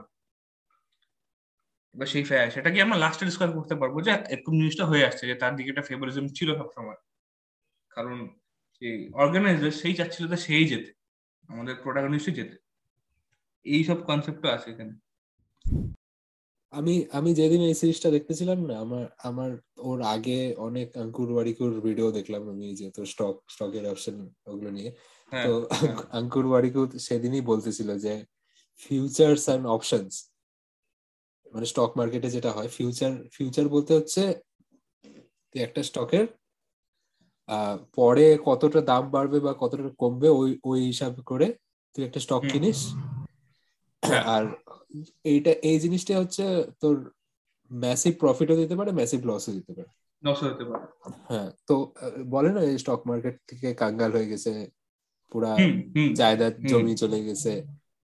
[1.96, 2.24] এবার সেই
[2.56, 3.96] সেটা কি আমরা লাস্টে ডিসকাস করতে পারব?
[4.06, 7.00] যে এরকম জিনিসটা হয়ে আসছে যে তার দিকে একটা ফেভারিজম ছিল সবসময়।
[7.92, 8.18] কারণ
[8.78, 10.92] সেই অর্গানাইজার সেই চাচ্ছিল তো সেই যেতে
[11.50, 12.56] আমাদের প্রোটাগনিস্টই যেতে।
[13.66, 14.94] এই সব কনসেপ্টও আছে এখানে।
[16.74, 19.52] আমি আমি যেদিন এই সিরিজটা দেখতেছিলাম না আমার আমার
[19.90, 24.16] ওর আগে অনেক আঙ্কুর ওয়ারিকুর ভিডিও দেখলাম আমি যে তো স্টক স্টকের অপশন
[24.52, 24.90] ওগুলো নিয়ে।
[25.32, 28.14] হ্যাঁ, তো হ্যাঁ। আঙ্কুর ওয়ারিকু সেদিনই বলতেছিল যে
[28.82, 30.14] ফিউচার্স অ্যান্ড অপশনস
[31.54, 34.22] মানে স্টক মার্কেটে যেটা হয় ফিউচার ফিউচার বলতে হচ্ছে
[35.56, 36.28] একটা স্টকের
[37.96, 41.54] পরে কতটা দাম বাড়বে বা কতটা কমবে ওই ওই হিসাব করে
[41.94, 42.80] তুই একটা স্টক কিনিস।
[44.26, 44.44] আর
[45.24, 46.44] এইটা এই জিনিসটা হচ্ছে
[46.80, 46.96] তোর
[47.72, 49.92] ম্যাসিভ প্রফিটও দিতে পারে ম্যাসিভ লসও দিতে পারে।
[50.66, 50.86] পারে।
[51.28, 51.94] হ্যাঁ তো
[52.26, 54.52] বলে না স্টক মার্কেট থেকে কাঙ্গাল হয়ে গেছে
[55.32, 55.58] পুরা
[56.14, 57.52] জায়দাদ জমি চলে গেছে।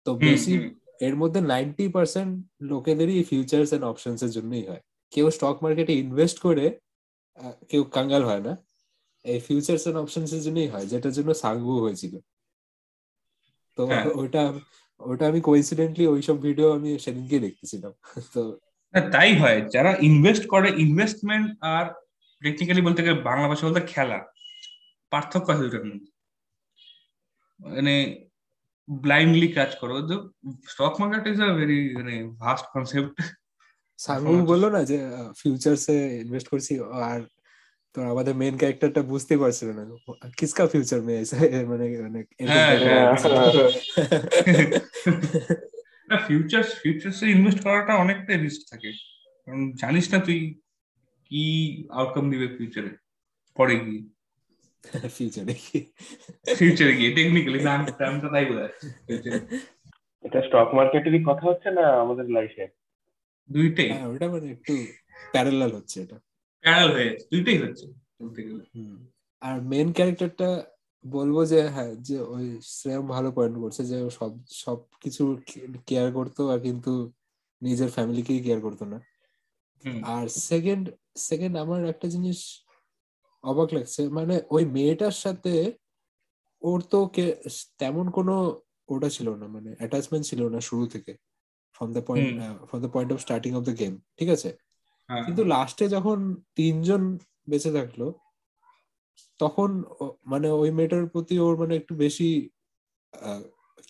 [0.06, 0.54] তো বেশি।
[1.00, 2.32] এর মধ্যে নাইনটি পার্সেন্ট
[2.62, 4.82] লোকেদেরই ফিউচার্স এন্ড অপশনস এর জন্যই হয়।
[5.12, 6.80] কেউ স্টক মার্কেটে ইনভেস্ট করে
[7.70, 8.54] কেউ কাঙ্গাল হয় না।
[9.26, 12.14] এই ফিউচার্স এন্ড অপশনস এর জন্যই হয় যেটার জন্য সাংবু হয়েছিল।
[13.78, 14.44] তো হ্যাঁ। ওটা
[15.02, 17.94] ওটা আমি কোইন্সিডেন্টলি ওইসব ভিডিও আমি সেদিনকে দেখতেছিলাম।
[18.34, 18.42] তো
[19.12, 21.86] তাই হয়। যারা ইনভেস্ট করে ইনভেস্টমেন্ট আর
[22.42, 24.20] টেকনিক্যালি বলতে গেলে বাংলা ভাষা বলতে খেলা
[25.12, 26.10] পার্থক্য আছে দুটার মধ্যে।
[27.60, 27.94] মানে
[28.90, 30.16] ব্লাইন্ডলি কাজ করো। তো
[30.68, 33.16] stock market is a very মানে ভাস্ট কনসেপ্ট
[34.00, 34.98] সামু বলল না যে
[35.42, 36.74] ফিউচার্সে ইনভেস্ট করছি
[37.10, 37.20] আর
[37.96, 39.84] তো আমাদের মেন ক্যারেক্টারটা বুঝতে পারছিল না।
[40.38, 41.16] কিসকা ফিউচার মে
[41.68, 43.70] মানে মানে, হ্যাঁ, হ্যাঁ। মানে।
[46.10, 48.90] না ফিউচার ফিউচার্সে ইনভেস্ট করাটা অনেকটা রিস্ক থাকে।
[49.48, 50.40] কারণ জানিস না তুই
[51.32, 51.42] কি
[51.90, 52.92] আউটকাম দিবে ফিউচারে
[53.58, 54.02] পরে গিয়ে।
[55.10, 55.80] ফিউচারে কি
[56.58, 58.74] ফিউচারে গিয়ে টেকনিক্যালি নাম টাইমটা তাই বোঝায়।
[60.24, 62.66] এটা স্টক মার্কেটেরই কথা হচ্ছে না আমাদের লাইফে
[63.50, 64.74] দুইটাই। হ্যাঁ ওটা মানে একটু
[65.32, 66.18] প্যারালাল হচ্ছে এটা।
[66.64, 67.86] প্যারাল হয়ে দুইটাই হচ্ছে।
[68.20, 68.64] বলতে গেলে
[69.42, 70.50] আর মেন ক্যারেক্টারটা
[71.06, 75.24] বলব যে হ্যাঁ যে ওই শ্রেয়ম ভালো পয়েন্ট করছে যে সব সব কিছু
[75.88, 77.12] কেয়ার করতো আর কিন্তু
[77.62, 78.98] নিজের ফ্যামিলিকেই কেয়ার করতো না।
[79.84, 82.40] হুম। আর সেকেন্ড সেকেন্ড আমার একটা জিনিস
[83.44, 85.74] অবাক লাগছে। মানে ওই মেয়েটার সাথে
[86.62, 87.10] ওর তো
[87.78, 91.18] তেমন কোনো ওটা ছিল না মানে অ্যাটাচমেন্ট ছিল না শুরু থেকে
[91.74, 94.58] from the point from the point of starting of the game ঠিক আছে?
[95.08, 97.18] হ্যাঁ। কিন্তু লাস্টে যখন তিনজন
[97.50, 98.12] বেঁচে থাকল
[99.40, 99.84] তখন
[100.26, 102.50] মানে ওই মেয়েটার প্রতি ওর মানে একটু বেশি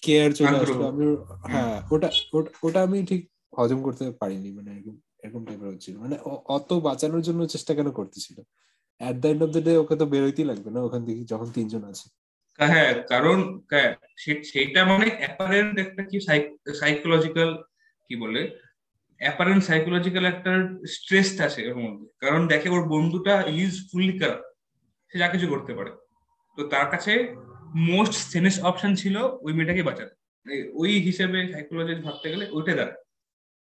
[0.01, 1.15] কেয়ার চলে আসলো। আমি
[1.51, 6.17] হ্যাঁ ওটা ওটা- ওটা আমি ঠিক হজম করতে পারিনি মানে এরকম এরকম টাইপের হচ্ছিল। মানে
[6.25, 8.43] অত বাঁচানোর জন্য চেষ্টা কেন করতেছিল?
[8.99, 11.83] At the end of the day ওকে তো বেরোইতেই লাগবে না ওখান থেকে যখন তিনজন
[11.83, 12.09] আছে।
[12.57, 16.19] হ্যাঁ কারণ হ্যাঁ, সে- সেইটা মানে অ্যাপারেন্ট একটা কি
[16.79, 17.53] সাইকোলজিক্যাল
[18.07, 18.59] কি বলে?
[19.17, 20.51] অ্যাপারেন্ট সাইকোলজিক্যাল একটা
[20.87, 24.41] স্ট্রেস আছে ওর মধ্যে। কারণ দেখে ওর বন্ধুটা ইজ ফুললি কারাপ
[25.11, 25.91] সে যা কিছু করতে পারে।
[26.55, 27.35] তো তার কাছে
[27.75, 30.09] মোস্ট সেনেস অপশন ছিল ওই মেয়েটাকে বাঁচানো
[30.45, 32.97] মানে ওই হিসেবে সাইকোলজি ভাবতে গেলে ওইটা দাঁড়ায়।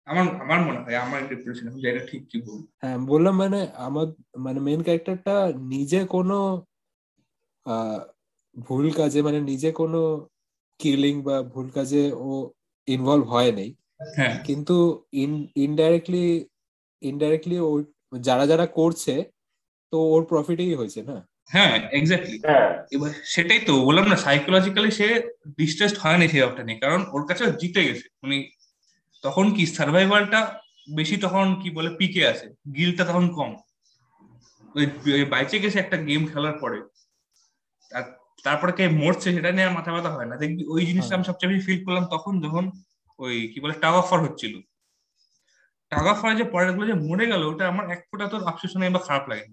[0.07, 4.07] আমার আমার মনে হয় আমার ইন্টারপ্রিটেশন আমি জানি ঠিক কি বলব। হ্যাঁ বললাম মানে আমার
[4.39, 5.35] মানে মেন ক্যারেক্টারটা
[5.73, 6.37] নিজে কোনো
[7.65, 7.99] আহ,
[8.57, 9.99] ভুল কাজে মানে নিজে কোনো
[10.79, 12.29] কিলিং বা ভুল কাজে ও
[12.87, 13.69] ইনভলভ হয় নাই।
[14.17, 14.75] হ্যাঁ। কিন্তু
[15.61, 16.25] ইনডাইরেক্টলি
[17.01, 17.71] ইনডাইরেক্টলি ও
[18.21, 19.13] যারা যারা করছে
[19.93, 21.17] তো ওর প্রফিটেই হয়েছে না?
[21.49, 25.07] হ্যাঁ এক্স্যাক্টলি হ্যাঁ। এবার সেটাই তো বললাম না সাইকোলজিক্যালি সে
[25.59, 28.35] ডিস্ট্রেসড হয়নি সেই অপটা নিয়ে কারণ ওর কাছে জিতে গেছে। মানে
[29.23, 30.39] তখন কি সার্ভাইভালটা
[30.95, 33.51] বেশি তখন কি বলে পিকে আছে গিলটা তখন কম।
[34.75, 34.85] ওই
[35.33, 36.79] বাইচে গেছে একটা গেম খেলার পরে।
[38.45, 41.49] তারপরে কে মরছে সেটা নিয়ে আর মাথা ব্যথা হয় না। দেখবি ওই জিনিসটা আমি সবচেয়ে
[41.51, 42.63] বেশি ফিল করলাম তখন যখন
[43.19, 44.53] ওই কি বলে টাগ অফার হচ্ছিল।
[45.91, 49.01] টাগ অফার যে পরেরগুলো যে মরে গেল ওটা আমার এক ফোঁটা তোর আফসোস নেই বা
[49.07, 49.45] খারাপ লাগে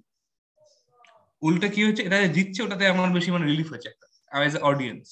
[1.42, 5.04] উল্টা কি হচ্ছে এটা যে জিতছে ওটাতে আমার বেশি মানে রিলিফ হয়েছে একটা অ্যাজ অডিয়েন্স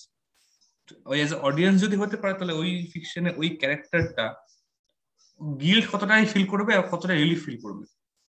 [1.07, 4.27] ওই অ্যাজ অডিয়েন্স যদি হতে পারে তাহলে ওই ফিকশনে ওই ক্যারেক্টারটা
[5.61, 7.85] গিল্ড কতটাই ফিল করবে আর কতটা রিলিফ ফিল করবে?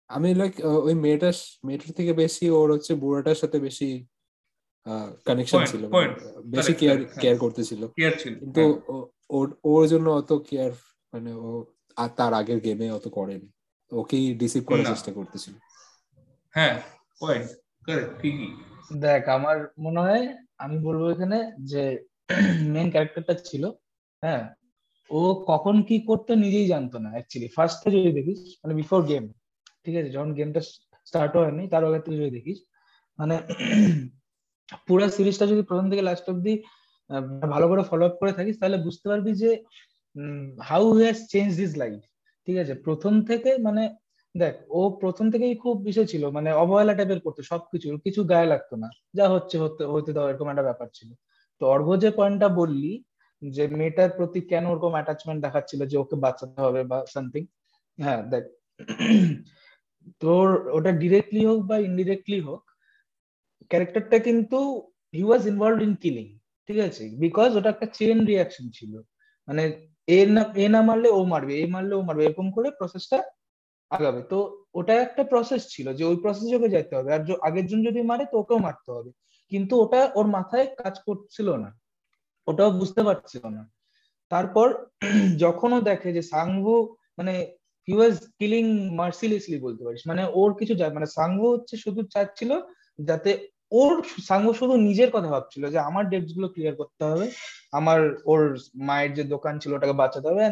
[0.10, 3.90] আমি লাইক ওই মেয়েটার মেয়েটার থেকে বেশি ওর হচ্ছে বুড়াটার সাথে বেশি
[5.26, 5.84] কানেকশন ছিল।
[6.46, 8.64] বেশি কেয়ার হ্যাঁ। কেয়ার করতেছিল। কেয়ার ছিল কিন্তু
[9.30, 10.72] ওর ওর জন্য অত কেয়ার
[11.14, 11.50] মানে ও
[11.98, 13.50] আর তার আগের গেমে অত করেনি।
[13.92, 15.54] ওকেই ডিসিভ করার চেষ্টা করতেছিল।
[16.54, 16.76] হ্যাঁ
[17.22, 17.48] পয়েন্ট
[17.86, 18.50] কারেক্ট ঠিকই।
[19.00, 20.24] দেখ আমার মনে হয়
[20.58, 21.84] আমি বলব এখানে যে
[22.74, 23.64] মেন ক্যারেক্টারটা ছিল
[24.24, 24.44] হ্যাঁ?
[25.10, 25.20] ও
[25.52, 29.24] কখন কি করতে নিজেই জানতো না অ্যাকচুয়ালি ফার্স্টে যদি দেখিস মানে বিফোর গেম
[29.84, 30.10] ঠিক আছে?
[30.16, 30.62] যখন গেমটা
[31.08, 32.60] স্টার্ট হয়নি, তার আগে তুই যদি দেখিস
[33.20, 33.36] মানে
[34.88, 36.54] পুরো সিরিজটা যদি প্রথম থেকে লাস্ট অব্দি
[37.54, 39.50] ভালো করে ফলো আপ করে থাকিস, তাহলে বুঝতে পারবি যে
[40.70, 42.00] how has change this life
[42.48, 42.74] ঠিক আছে?
[42.86, 43.84] প্রথম থেকে মানে
[44.36, 48.76] দেখ, ও প্রথম থেকেই খুব বিষয় ছিল মানে অবহেলা টাইপের করতো, সবকিছু, কিছু গায়ে লাগতো
[48.76, 48.88] না।
[49.18, 51.10] যা হচ্ছে, হতে হতে দাও, এরকম একটা ব্যাপার ছিল।
[51.62, 52.92] তো অর্ঘ যে পয়েন্টটা বললি
[53.52, 57.44] যে মেয়েটার প্রতি কেন ওরকম অ্যাটাচমেন্ট দেখাচ্ছিল যে ওকে বাঁচাতে হবে বা সামথিং
[57.98, 58.44] হ্যাঁ দেখ,
[60.22, 62.64] তোর ওটা ডিরেক্টলি হোক বা ইনডিরেক্টলি হোক
[63.72, 64.60] ক্যারেক্টারটা কিন্তু
[65.14, 66.28] he was involve in killing
[66.70, 67.04] ঠিক আছে?
[67.24, 68.94] বিকজ ওটা একটা চেন রিয়াকশন ছিল।
[69.48, 69.64] মানে
[70.08, 73.18] এ না এ না মারলে ও মারবে, এ মারলে ও মারবে, এরকম করে প্রসেসটা
[73.92, 74.38] আগাবে। তো
[74.74, 78.26] ওটা একটা প্রসেস ছিল যে ওই প্রসেসে ওকে যেতে হবে। আর আগের জন যদি মারে
[78.32, 79.12] তো ওকেও মারতে হবে।
[79.52, 81.70] কিন্তু ওটা ওর মাথায় কাজ করছিল না।
[82.48, 83.62] ওটাও বুঝতে পারছিল না।
[84.32, 84.68] তারপর
[85.38, 86.74] যখনও দেখে যে সাংভু
[87.18, 87.34] মানে
[87.88, 92.52] হি ওয়াজ কিলিং মার্সিলেসলি বলতে পারিস মানে ওর কিছু যায় মানে সাংভু হচ্ছে শুধু চাচ্ছিল
[93.00, 93.32] যাতে
[93.72, 93.94] ওর
[94.30, 97.26] সাংভু শুধু নিজের কথা ভাবছিল যে আমার ডেটসগুলো ক্লিয়ার করতে হবে
[97.72, 98.42] আমার ওর
[98.88, 100.46] মায়ের যে দোকান ছিল ওটাকে বাঁচাতে হবে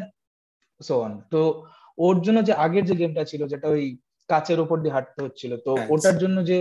[0.81, 1.39] সো অন তো
[1.97, 3.83] ওর জন্য যে আগের যে গেমটা ছিল যেটা ওই
[4.29, 6.57] কাচের উপর দিয়ে হাঁটতে হচ্ছিল তো ওটার জন্য যে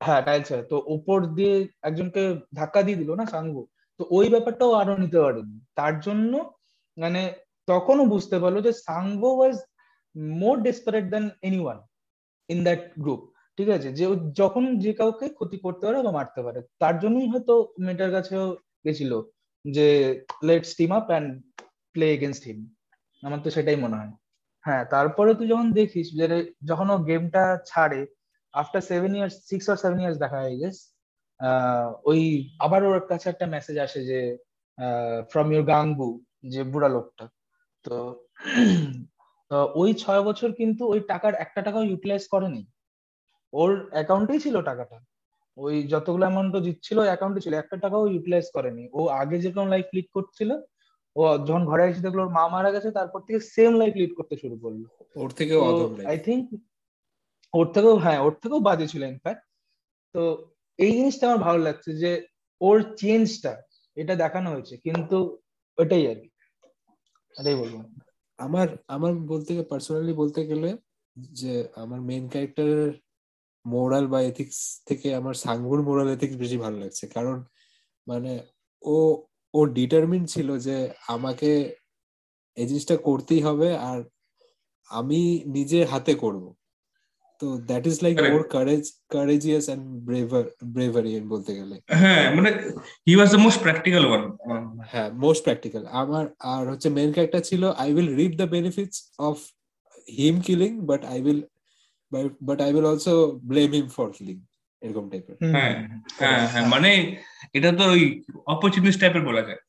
[0.00, 2.22] হ্যাঁ টাইলস তো উপর দিয়ে একজনকে
[2.54, 3.60] ধাক্কা দিয়ে দিল না সাংভু
[4.00, 6.32] তো ওই ব্যাপারটাও আরও নিতে পারেনি। তার জন্য
[6.96, 7.20] মানে
[7.68, 9.56] তখনও বুঝতে পারল যে Sangwoo was
[10.40, 11.24] more desperate than
[11.64, 11.78] anyone
[12.48, 13.20] in that group
[13.58, 13.88] ঠিক আছে?
[13.98, 14.04] যে
[14.40, 17.54] যখন যে কাউকে ক্ষতি করতে পারে বা মারতে পারে, তার জন্যই হয়তো
[17.86, 18.44] মেটার কাছেও
[18.86, 19.12] গেছিল
[19.64, 19.86] যে
[20.48, 21.28] let's team up and
[21.94, 22.58] play against him
[23.22, 24.12] আমার তো সেটাই মনে হয়।
[24.64, 26.26] হ্যাঁ তারপরে তুই যখন দেখিস যে
[26.70, 28.00] যখন ও গেমটা ছাড়ে
[28.54, 30.76] আফটার সেভেন ইয়ার্স সিক্স আর সেভেন ইয়ার্স দেখা হয় গেস
[32.04, 32.20] ওই
[32.58, 34.20] আবার ওর কাছে একটা মেসেজ আসে যে
[35.30, 36.10] ফ্রম ইউর গাঙ্গু
[36.48, 37.24] যে বুড়া লোকটা।
[39.50, 42.62] তো ওই ছয় বছর কিন্তু ওই টাকার একটা টাকাও ইউটিলাইজ করেনি।
[43.52, 44.98] ওর অ্যাকাউন্টেই ছিল টাকাটা।
[45.56, 49.86] ওই যতগুলো অ্যামাউন্ট দিচ্ছিল ওই অ্যাকাউন্টে ছিল। একটা টাকাও ইউটিলাইজ করেনি। ও আগে যেরকম লাইফ
[49.94, 50.50] লিড করছিল
[51.16, 54.34] ও যখন ঘরে এসে দেখল ওর মা মারা গেছে তারপর থেকে সেম লাইফ লিড করতে
[54.36, 54.82] শুরু করল।
[55.16, 55.60] ওর থেকেও
[56.10, 56.44] আই থিঙ্ক
[57.54, 59.42] ওর থেকেও হ্যাঁ ওর থেকেও বাজে ছিল ইনফ্যাক্ট
[60.14, 60.22] তো
[60.78, 62.10] এই জিনিসটা আমার ভালো লাগছে যে
[62.60, 63.52] ওর চেঞ্জটা
[63.96, 65.16] এটা দেখানো হয়েছে, কিন্তু
[65.78, 66.28] ওটাই আর কি।
[67.34, 67.74] এটাই বলব।
[68.38, 70.70] আমার আমার বলতে গেলে পার্সোনালি বলতে গেলে
[71.34, 72.92] যে আমার মেন ক্যারেক্টারের
[73.64, 77.36] মোরাল বা এথিক্স থেকে আমার সাঙ্গুর মোরাল এথিক্স বেশি ভালো লাগছে। কারণ
[78.06, 78.32] মানে
[78.82, 78.96] ও
[79.54, 80.76] ও ডিটারমিন ছিল যে
[81.08, 81.50] আমাকে
[82.56, 83.98] এই জিনিসটা করতেই হবে আর
[84.90, 86.44] আমি নিজে হাতে করব।
[87.40, 90.44] তো that is like more courage courageous and braver
[90.74, 92.50] bravery বলতে গেলে। হ্যাঁ মানে
[93.08, 94.22] he was the most practical one
[94.92, 99.36] হ্যাঁ মোস্ট প্র্যাকটিক্যাল আমার আর হচ্ছে মেন ক্যারেক্টার ছিল I will read the benefits of
[100.18, 101.40] him killing but I will
[102.48, 103.14] but I will also
[103.50, 104.36] blame him for killing
[104.82, 105.74] এরকম টাইপের হ্যাঁ
[106.20, 106.90] হ্যাঁ হ্যাঁ মানে
[107.56, 108.02] এটা তো ওই
[108.54, 109.60] অপরচুনিস্ট টাইপের বলা যায়।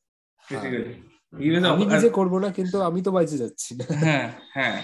[1.72, 4.76] আমি নিজে করব না কিন্তু আমি তো বাঁচে যাচ্ছি। না হ্যাঁ। হ্যাঁ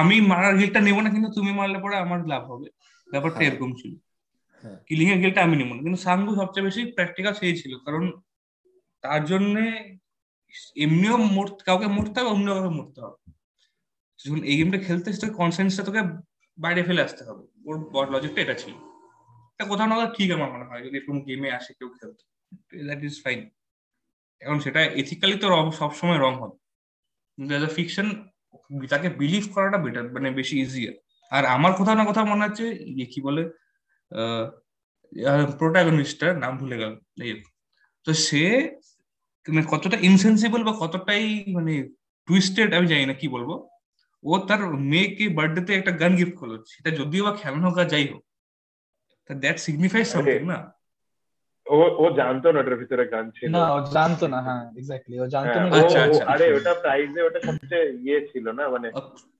[0.00, 2.68] আমি মারার গিলটা নেব না কিন্তু তুমি মারলে পরে আমার লাভ হবে।
[3.08, 3.92] ব্যাপারটা এরকম ছিল।
[4.88, 8.04] কিলিং এর গিলটা আমি নেব না কিন্তু সাঙ্গু সবচেয়ে বেশি প্র্যাকটিক্যাল সেই ছিল কারণ
[9.04, 9.54] তার জন্য
[10.84, 11.16] এমনিও
[11.68, 13.18] কাউকে মরতে হবে অন্য কাউকে মরতে হবে।
[14.20, 16.00] যখন এই গেমটা খেলতে তোকে কনসেন্সটা তোকে
[16.58, 17.44] বাইরে ফেলে আসতে হবে।
[17.98, 18.74] ওর লজিকটা এটা ছিল।
[19.54, 22.22] এটা কোথাও না ঠিক আমার মনে হয় যদি এরকম গেমে আসে কেউ খেলতে।
[22.88, 23.40] দ্যাট ইজ ফাইন
[24.42, 25.46] এখন সেটা এথিক্যালি তো
[25.80, 26.56] সবসময় রং হবে।
[27.38, 28.06] কিন্তু আ ফিকশন
[28.90, 30.94] তাকে বিলিভ করাটা বেটার মানে বেশি ইজিয়ার
[31.32, 33.42] আর আমার কোথাও না কোথাও মনে হচ্ছে ইয়ে কি বলে
[35.58, 36.92] প্রোটাগনিস্টার নাম ভুলে গেল
[38.06, 38.42] তো সে
[39.46, 41.72] মানে কতটা ইনসেন্সিবল বা কতটাই মানে
[42.28, 43.50] টুইস্টেড আমি জানি না কি বলব।
[44.24, 44.60] ও তার
[44.92, 48.22] মেয়েকে বার্থডেতে একটা গান গিফট করল। সেটা যদিও বা খেলানো হোক যাই হোক
[49.30, 50.58] দ্যাট সিগনিফাইজ সামথিং না।
[51.68, 55.26] ও ও জানতো না ওটার ভিতরে গান ছিল। না ও জানতো না হ্যাঁ এক্স্যাক্টলি ও
[55.34, 58.88] জানতো না আচ্ছা আচ্ছা। আরে ওটা প্রাইজে ওটা সবচেয়ে ইয়ে ছিল না মানে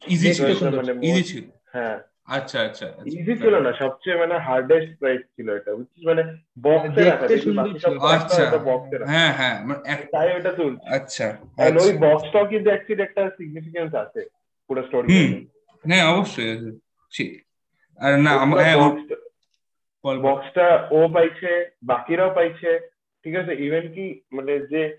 [0.07, 0.47] ইজি ছিল
[0.79, 1.99] মানে ইজি ছিল। হ্যাঁ।
[2.37, 6.23] আচ্ছা আচ্ছা ইজি ছিল না সবচেয়ে মানে হার্ডেস্ট প্রাইস ছিল এটা বুঝছিস মানে
[6.65, 7.27] বক্সে রাখা
[8.15, 9.81] আচ্ছা বক্সে হ্যাঁ হ্যাঁ মানে
[10.15, 11.27] তাই ওটা তুল আচ্ছা
[11.59, 14.21] আর ওই বক্সটাও কিন্তু অ্যাকচুয়ালি একটা সিগনিফিকেন্স আছে
[14.71, 15.09] পুরো স্টোরি
[15.85, 17.25] হ্যাঁ অবশ্যই আছে
[17.99, 18.57] আর না আমার
[20.17, 22.91] বক্সটা ও পাইছে বাকিরাও পাইছে
[23.25, 23.53] ঠিক আছে?
[23.65, 24.99] ইভেন কি মানে যে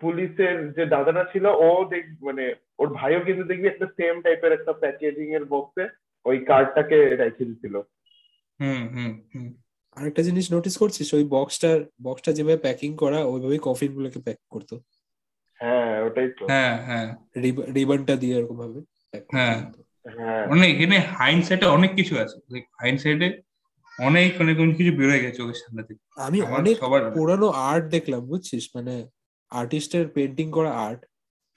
[0.00, 4.72] পুলিশের যে দাদাটা ছিল ও দেখ মানে ওর ভাইও কিন্তু দেখবি একটা সেম টাইপের একটা
[4.72, 5.88] প্যাকেজিং এর বক্সে
[6.24, 7.76] ওই কার্ডটাকে রেখে দিছিল।
[8.60, 9.54] হুম হুম হুম।
[9.96, 11.14] আরেকটা জিনিস নোটিস করছিস?
[11.14, 14.80] ওই বক্সটার বক্সটা যেভাবে প্যাকিং করা ওইভাবেই কফিন গুলোকে প্যাক করতো।
[15.54, 17.16] হ্যাঁ ওটাই তো। হ্যাঁ হ্যাঁ।
[17.74, 18.80] রিবনটা দিয়ে এরকম ভাবে
[19.32, 19.72] হ্যাঁ।
[20.18, 23.45] হ্যাঁ। মানে এখানে হাইন্ডসাইটে অনেক কিছু আছে। হাইন্ডসাইটে
[23.98, 26.76] অনেক অনেক অনেক কিছু বেরোয় গেছে চোখের সামনে থেকে আমি অনেক
[27.16, 28.94] পুরানো আর্ট দেখলাম বুঝছিস মানে
[29.52, 31.00] আর্টিস্টের পেন্টিং করা আর্ট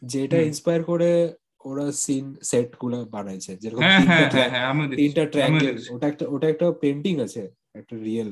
[0.01, 1.11] যেটা ইন্সপায়ার করে
[1.65, 5.65] ওরা সিন সেটগুলো বানাইছে যেরকম হ্যাঁ তিনটা হ্যাঁ হ্যাঁ হ্যাঁ আমি দেখছি, তিনটা আমিও ট্র্যাঙ্গেল
[5.67, 7.41] দেখছি। ওটা একটা ওটা একটা পেন্টিং আছে
[7.75, 8.29] একটা রিয়েল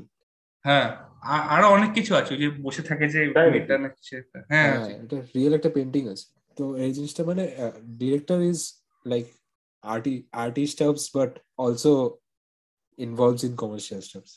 [0.66, 0.88] হ্যাঁ
[1.56, 3.58] আরও অনেক কিছু আছে যে বসে থাকে যে তাই নাকি?
[3.60, 6.26] এটা না কিছু একটা। হ্যাঁ হ্যাঁ এটা রিয়েল একটা পেন্টিং আছে
[6.58, 7.44] তো এই জিনিসটা মানে
[8.00, 8.60] director is
[9.06, 9.26] like
[9.84, 11.94] arty arty stuffs but also
[13.06, 14.34] involves in commercial stuffs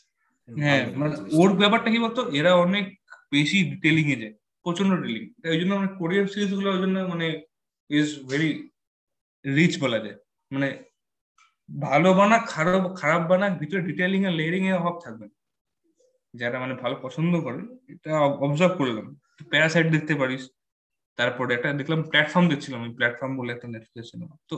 [0.47, 2.21] হ্যাঁ মানে ওর ব্যাপারটা কি বলতো?
[2.39, 2.85] এরা অনেক
[3.35, 7.27] বেশি ডিটেলিং এ যায় প্রচণ্ড ডিটেলিং ওই জন্য মানে কোরিয়ান সিরিজগুলো ওই জন্য মানে
[7.89, 8.49] ইজ ভেরি
[9.45, 10.17] রিচ বলা যায়।
[10.51, 10.67] মানে
[11.69, 15.25] ভালো বানাক খারাপ খারাপ বানাক ভিতরে ডিটেলিং আর লেয়ারিং এর অভাব থাকবে।
[16.33, 17.61] যারা মানে ভালো পছন্দ করে
[17.93, 18.11] এটা
[18.45, 19.05] অবজার্ভ করলাম।
[19.51, 20.43] প্যারাসাইট দেখতে পারিস
[21.19, 24.55] তারপরে একটা দেখলাম প্ল্যাটফর্ম দেখছিলাম ওই প্ল্যাটফর্ম বলে একটা নেটফ্লিক্স সিনেমা তো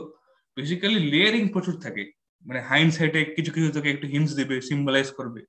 [0.56, 2.04] বেসিক্যালি লেয়ারিং প্রচুর থাকে।
[2.46, 5.40] মানে হাইন্ড সাইডে কিছু কিছু তোকে একটু হিন্টস দিবে সিম্বলাইজ করবে।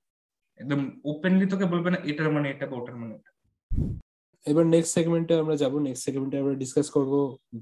[0.59, 3.31] একদম ওপেনলি তোকে বলবে না এটার মানে এটা বা ওটার মানে ওটা
[4.45, 7.13] এবার নেক্সট সেগমেন্টে আমরা যাব। নেক্সট সেগমেন্টে আমরা ডিসকাস করব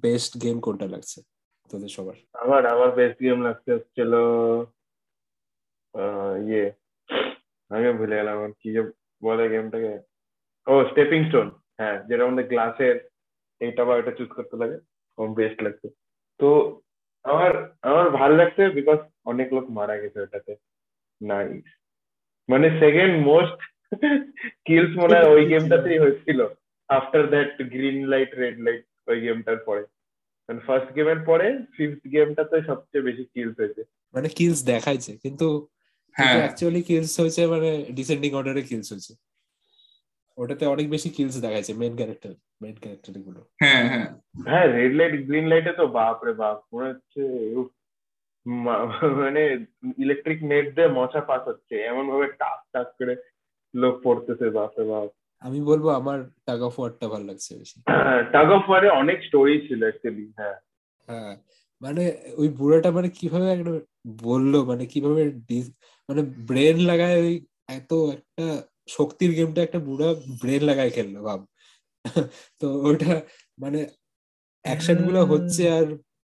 [0.04, 1.20] বেস্ট গেম কোনটা লাগছে
[1.72, 4.12] তোদের সবার। আমার আমার বেস্ট গেম লাগছে হচ্ছিল
[5.96, 6.66] আহ, ইয়ে
[7.72, 8.82] আমি ভুলে গেলাম কি যে
[9.22, 9.92] বলে গেমটাকে
[10.68, 11.48] ও স্টেপিং স্টোন
[11.80, 12.96] হ্যাঁ যেটা আমাদের গ্লাসের
[13.62, 14.78] এইটা বা এটা চুজ করতে লাগে।
[15.18, 15.88] আমার বেস্ট লাগছে।
[16.40, 16.48] তো
[17.26, 20.54] আমার আমার ভালো লাগছে বিকজ অনেক লোক মারা গেছে ওটাতে।
[21.22, 21.66] নাইস
[22.50, 23.60] মানে সেকেন্ড মোস্ট
[24.56, 26.40] স্কিলস মনে হয় ওই গেমটাতেই হয়েছিল।
[26.90, 29.84] After that green light red light ওই গেমটার পরে।
[30.50, 33.82] মানে ফার্স্ট গেমের পরে ফিফথ গেমটাতে সবচেয়ে বেশি কিলস হয়েছে।
[34.14, 35.48] মানে কিলস দেখাইছে কিন্তু
[36.16, 39.14] হ্যাঁ। অ্যাকচুয়ালি কিলস হয়েছে মানে ডিসেন্ডিং অর্ডারে কিলস হয়েছে।
[40.38, 44.08] ওটাতে অনেক বেশি কিলস দেখাইছে মেন ক্যারেক্টার মেন ক্যারেক্টারগুলো হ্যাঁ হ্যাঁ।
[44.48, 47.22] হ্যাঁ রেড লাইট গ্রিন লাইটে তো বাপ রে বাপ মনে হচ্ছে
[48.46, 49.42] মানে
[49.98, 53.14] ইলেকট্রিক নেট দিয়ে মশা পাস হচ্ছে। এমন ভাবে টাক টাক করে
[53.74, 55.10] লোক পড়তেছে বাপ বাপ।
[55.42, 57.78] আমি বলব আমার টাগ অফ ওয়ারটা ভালো লাগছে বেশি।
[58.32, 60.58] টাগ অফ ওয়ারে অনেক স্টোরি ছিল অ্যাকচুয়ালি হ্যাঁ।
[61.08, 61.34] হ্যাঁ
[61.82, 62.04] মানে
[62.38, 63.72] ওই বুড়োটা মানে কীভাবে একটা
[64.24, 65.22] বলল মানে কীভাবে
[66.10, 67.36] মানে ব্রেন লাগায় ওই
[67.68, 68.46] এত একটা
[68.88, 70.10] শক্তির গেমটা একটা বুড়া
[70.42, 71.40] ব্রেন লাগায় খেললো ভাব।
[72.62, 73.22] তো ওটা
[73.58, 73.80] মানে
[74.66, 75.88] অ্যাকশনগুলো হচ্ছে আর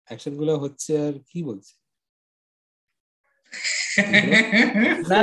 [0.10, 1.74] অ্যাকশনগুলো হচ্ছে আর কি বলছে?
[5.12, 5.20] না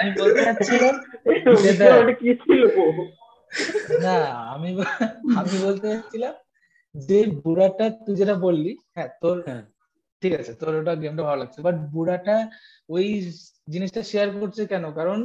[0.00, 0.94] আমি বলতে চাচ্ছিলাম
[2.20, 2.62] কি ছিল?
[4.04, 4.16] না
[4.54, 4.68] আমি
[5.38, 6.34] আমি বলতে চাচ্ছিলাম
[6.94, 9.62] যে বুড়াটা তুই যেটা বললি হ্যাঁ তোর হ্যাঁ।
[10.22, 12.36] ঠিক আছে তোর ওটা গেমটা ভালো লাগছে বাট বুড়াটা
[12.88, 13.06] ওই
[13.68, 14.84] জিনিসটা শেয়ার করছে কেন?
[14.98, 15.18] কারণ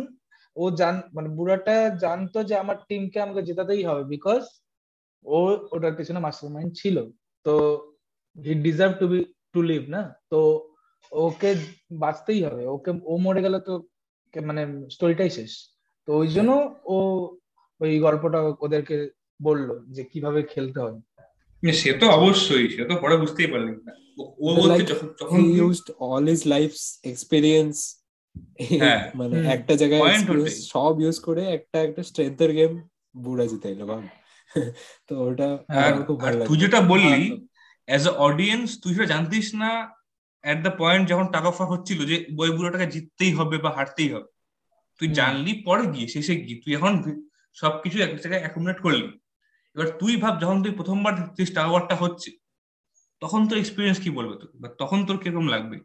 [0.56, 4.42] ও জান মানে বুড়াটা জানতো যে আমার টিমকে আমাকে জেতাতেই হবে বিকজ
[5.26, 5.38] ও
[5.76, 6.98] ওটার পিছনে মাস্টার মাইন্ড ছিল।
[7.46, 7.54] তো
[8.36, 9.20] he deserve to be
[9.54, 10.02] to live না?
[10.32, 10.40] তো
[11.12, 11.56] ওকে
[11.92, 13.84] বাঁচতেই হবে। ওকে ও মরে গেলে তো
[14.46, 15.70] মানে স্টোরিটাই শেষ।
[16.06, 17.28] তো ওই জন্য ও
[17.80, 19.10] ওই গল্পটা ওদেরকে
[19.42, 21.02] বলল যে কীভাবে খেলতে হয়।
[21.72, 26.46] সে তো অবশ্যই সে তো পরে বুঝতেই পারলেন না। ও- বলতে যখন used all his
[26.46, 27.94] life's
[28.80, 32.88] হ্যাঁ। মানে একটা জায়গায়। সব ইউজ করে একটা একটা স্ট্রেংথের গেম
[33.18, 34.04] বুড়া জিতাইলো ভাব
[35.08, 35.58] তো ওটা
[36.08, 37.48] খুব ভালো তুই যেটা বললি
[37.86, 39.92] অ্যাজ আ অডিয়েন্স তুই সেটা জানতিস না
[40.44, 44.30] এট দ্য পয়েন্ট যখন টাকা ফাক হচ্ছিল যে বই বুড়োটাকে জিততেই হবে বা হারতেই হবে
[45.02, 46.94] তুই জানলি পরে গিয়ে শেষে গিয়ে তুই এখন
[47.58, 49.08] সবকিছু এক জায়গায় অ্যাকুমুলেট করলি।
[49.76, 52.30] এবার তুই ভাব যখন তুই প্রথমবার দেখছিস টাওয়ারটা হচ্ছে
[53.22, 54.56] তখন তোর এক্সপিরিয়েন্স কি বলবে তোকে?
[54.62, 55.78] বা তখন তোর কীরকম লাগবে?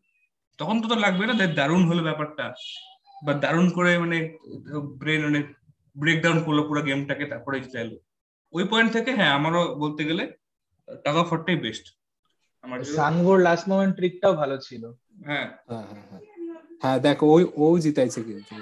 [0.59, 2.45] তখন তো তোর লাগবে না দারুণ হলো ব্যাপারটা
[3.27, 4.19] বা দারুণ করে মানে
[5.01, 5.41] ব্রেন মানে
[5.97, 7.97] ব্রেকডাউন করল পুরো গেমটাকে তারপরে জিতে এলো।
[8.53, 10.25] ওই পয়েন্ট থেকে হ্যাঁ আমারও বলতে গেলে
[11.07, 11.87] টাকা ফরটাই বেস্ট
[12.65, 14.83] আমার সানগোর লাস্ট মোমেন্ট ট্রিকটাও ভালো ছিল।
[15.25, 16.23] হ্যাঁ। হ্যাঁ হ্যাঁ হ্যাঁ।
[16.83, 18.55] হ্যাঁ দেখ ওই ও জিতাইছে কিন্তু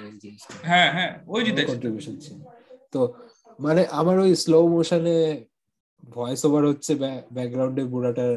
[0.63, 2.35] হ্যাঁ হ্যাঁ ওই জিতেছে কন্ট্রিবিউশন ছিল।
[2.91, 2.99] তো
[3.59, 5.17] মানে আমার ওই স্লো মোশনে
[6.03, 6.91] ভয়েস ওভার হচ্ছে
[7.31, 8.33] ব্যাকগ্রাউন্ডে বুড়াটার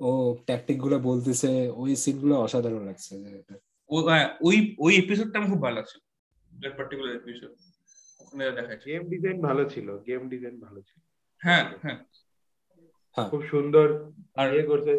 [0.00, 0.10] ও
[0.46, 3.12] ট্যাকটিকগুলো বলতেছে ওই সিনগুলো অসাধারণ লাগছে।
[3.90, 5.96] ও- হ্যাঁ, ওই ওই এপিসোডটা আমার খুব ভালো লাগছে
[6.52, 7.52] দ্যাট পার্টিকুলার এপিসোড
[8.20, 10.98] ওখানে দেখাচ্ছে। গেম ডিজাইন ভালো ছিল গেম ডিজাইন ভালো ছিল।
[11.40, 11.98] হ্যাঁ হ্যাঁ।
[13.16, 13.86] খুব সুন্দর
[14.36, 14.92] আর ইয়ে করছে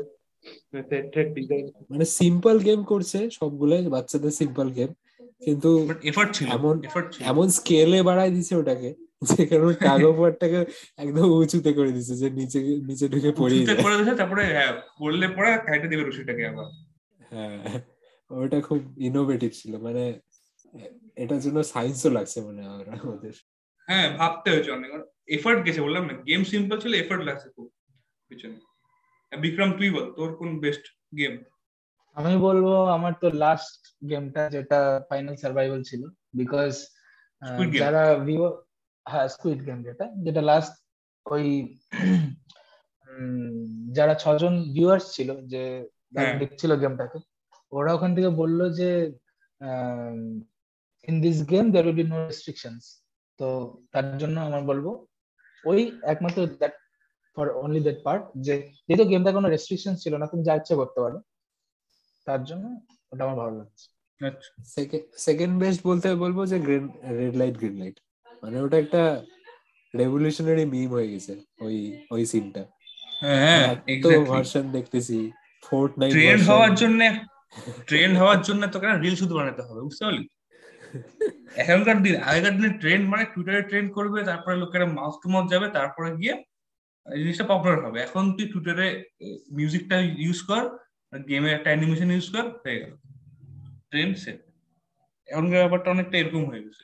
[1.91, 4.89] মানে সিম্পল গেম করছে সবগুলোই বাচ্চাদের সিম্পল গেম
[5.41, 5.69] কিন্তু
[6.03, 8.89] এফর্ট ছিল এমন- এফর্ট ছিল। এমন স্কেলে বাড়ায় দিছে ওটাকে
[9.29, 9.63] যেখানে
[10.05, 10.59] ওভারটাকে
[10.97, 12.59] একদম উঁচুতে করে দিছে যে নিচে
[12.89, 16.67] নিচে ঢুকে পড়ে যায়। করে দিয়েছে তারপরে হ্যাঁ পড়লে পরে খাইতে দেবে রশিটাকে আবার।
[17.31, 17.57] হ্যাঁ
[18.31, 20.03] ওটা খুব ইনোভেটিভ ছিল মানে
[21.17, 23.33] এটার জন্য সায়েন্সও লাগছে মানে আমার আমাদের।
[23.87, 24.89] হ্যাঁ ভাবতে হয়েছে অনেক
[25.27, 27.67] এফর্ট গেছে বললাম না গেম সিম্পল ছিল এফর্ট লাগছে খুব।
[28.31, 28.57] পিছনে।
[29.31, 30.85] বিক্রম তুই বল তোর কোন বেস্ট
[31.19, 31.33] গেম
[32.17, 36.01] আমি বলব আমার তো লাস্ট গেমটা যেটা ফাইনাল সার্ভাইভাল ছিল
[36.39, 36.71] বিকজ
[37.75, 38.47] যারা ভিভো
[39.05, 40.73] হ্যাঁ স্কুইড গেম যেটা যেটা লাস্ট
[41.25, 41.45] ওই
[43.97, 45.63] যারা ছজন ভিউয়ার্স ছিল যে
[46.13, 47.17] হ্যাঁ। দেখছিল গেমটাকে
[47.71, 48.89] ওরা ওখান থেকে বলল যে
[51.07, 52.85] in this game there will be no restrictions
[53.39, 53.47] তো
[53.93, 54.85] তার জন্য আমার বলব
[55.63, 55.79] ওই
[56.11, 56.75] একমাত্র that
[57.35, 58.53] for only that part যে
[58.87, 61.17] যেহেতু গেমটা কোনো রেস্ট্রিকশন ছিল না তুমি যা ইচ্ছা করতে পারো।
[62.27, 62.65] তার জন্য
[63.11, 63.85] ওটা আমার ভালো লাগছে।
[64.21, 64.49] আচ্ছা।
[65.27, 66.85] সেকেন্ড বেস্ট বলতে বলব যে green
[67.19, 67.97] red light green light
[68.43, 69.01] মানে ওটা একটা
[69.93, 71.77] রেভলিউশনারি মিম হয়ে গেছে ওই
[72.11, 72.63] ওই সিনটা
[73.21, 73.67] হ্যাঁ
[74.03, 75.17] তো ভার্সন দেখতেছি
[75.63, 77.01] ফোর্ট নাইট ট্রেন্ড হওয়ার জন্য
[77.87, 80.23] ট্রেন্ড হওয়ার জন্য তোকে রিল শুধু বানাতে হবে বুঝতে পারলি?
[81.61, 85.67] এখনকার দিন আগেকার দিনে ট্রেন্ড মানে টুইটারে ট্রেন্ড করবে তারপরে লোকেরা মাউথ টু মাউথ যাবে
[85.77, 86.33] তারপরে গিয়ে
[87.07, 88.87] জিনিসটা পপুলার হবে। এখন তুই টুইটারে
[89.51, 90.63] মিউজিকটা ইউজ কর
[91.13, 92.93] গেমের একটা অ্যানিমেশন ইউজ কর হয়ে গেল।
[93.89, 94.39] ট্রেন্ড সেট
[95.29, 96.83] এখনকার ব্যাপারটা অনেকটা এরকম হয়ে গেছে।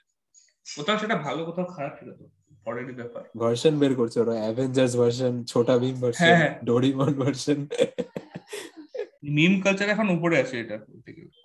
[0.68, 2.26] কোথাও সেটা ভালো কোথাও খারাপ সেটা তো
[2.66, 7.60] পরেরই ব্যাপার। ভার্সন বের করছে ওরা Avengers version Chhota Bheem version হ্যাঁ। ডোরিমন ভার্সন
[9.30, 10.78] মিম কালচার এখন উপরে আছে এটা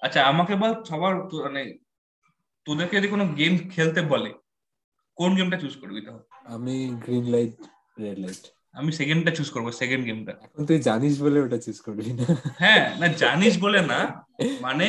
[0.02, 1.62] আচ্ছা আমাকে বল সবার তো- মানে
[2.66, 4.30] তোদেরকে যদি কোনো গেম খেলতে বলে
[5.18, 6.24] কোন গেমটা চুজ করবি তাহলে?
[6.46, 7.54] আমি গ্রিন লাইট
[7.98, 8.42] রেড লাইট
[8.76, 12.24] আমি সেকেন্ডটা চুজ করব সেকেন্ড গেমটা এখন তুই জানিস বলে ওটা চুজ করবি না?
[12.62, 13.98] হ্যাঁ না জানিস বলে না।
[14.66, 14.88] মানে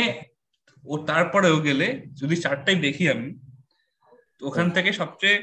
[0.83, 1.88] ও তারপরেও গেলে
[2.19, 3.29] যদি চারটাই দেখি আমি
[4.41, 5.38] ওখান থেকে সবচেয়ে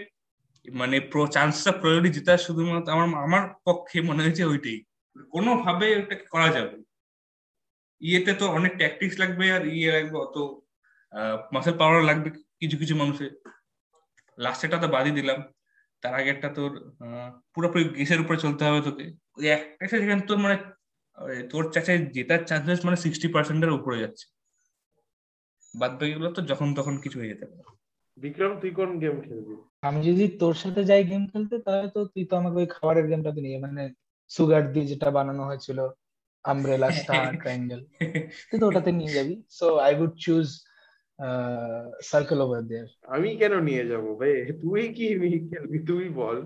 [0.65, 4.79] মানে প্রো চান্সটা প্রয়োরি জেতার শুধুমাত্র আমার আমার পক্ষে মনে হয়েছে ওইটাই।
[5.35, 6.77] কোনোভাবে ওটাকে করা যাবে
[8.01, 10.37] ইয়েতে তো অনেক ট্যাকটিক্স লাগবে আর ইয়ে লাগবে অত
[11.55, 12.29] মাসেল পাওয়ার লাগবে
[12.61, 13.33] কিছু কিছু মানুষের।
[14.39, 15.39] লাস্টেটা তো বাদই দিলাম।
[16.05, 16.71] তার আগেরটা তোর
[17.05, 19.05] আহ, পুরোপুরি গেসের উপরে চলতে হবে তোকে।
[19.37, 19.45] ওই
[19.81, 20.57] একটা সেখানে তোর মানে
[21.51, 24.25] তোর চাচাই জেতার চান্সেস মানে সিক্সটি পার্সেন্টের উপরে যাচ্ছে।
[25.75, 27.63] বাদ বাকিগুলো তো যখন তখন কিছু হয়ে যেতে পারে।
[28.17, 29.55] বিক্রম তুই কোন গেম খেলবি?
[29.83, 33.41] আমি যদি তোর সাথে যাই গেম খেলতে তাহলে তো তুই তো আমাকে ওই খাবারের গেমটাতে
[33.41, 33.83] নিয়ে মানে
[34.31, 35.79] সুগার দিয়ে যেটা বানানো হয়েছিল
[36.45, 37.81] আমব্রেলা স্টার ট্রায়াঙ্গেল
[38.49, 40.49] তুই তো ওটাতে নিয়ে যাবি। So I would choose
[42.11, 45.07] circle over there আমি কেন নিয়ে যাব ভাই তুই কি
[45.51, 45.79] খেলবি?
[45.91, 46.39] তুই বল।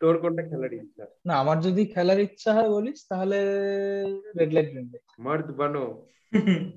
[0.00, 1.04] তোর কোনটা খেলার ইচ্ছা?
[1.26, 3.38] না আমার যদি খেলার ইচ্ছা হয় বলিস তাহলে
[4.38, 5.84] রেড লাইট গ্রিন লাইট মার্দ বানো।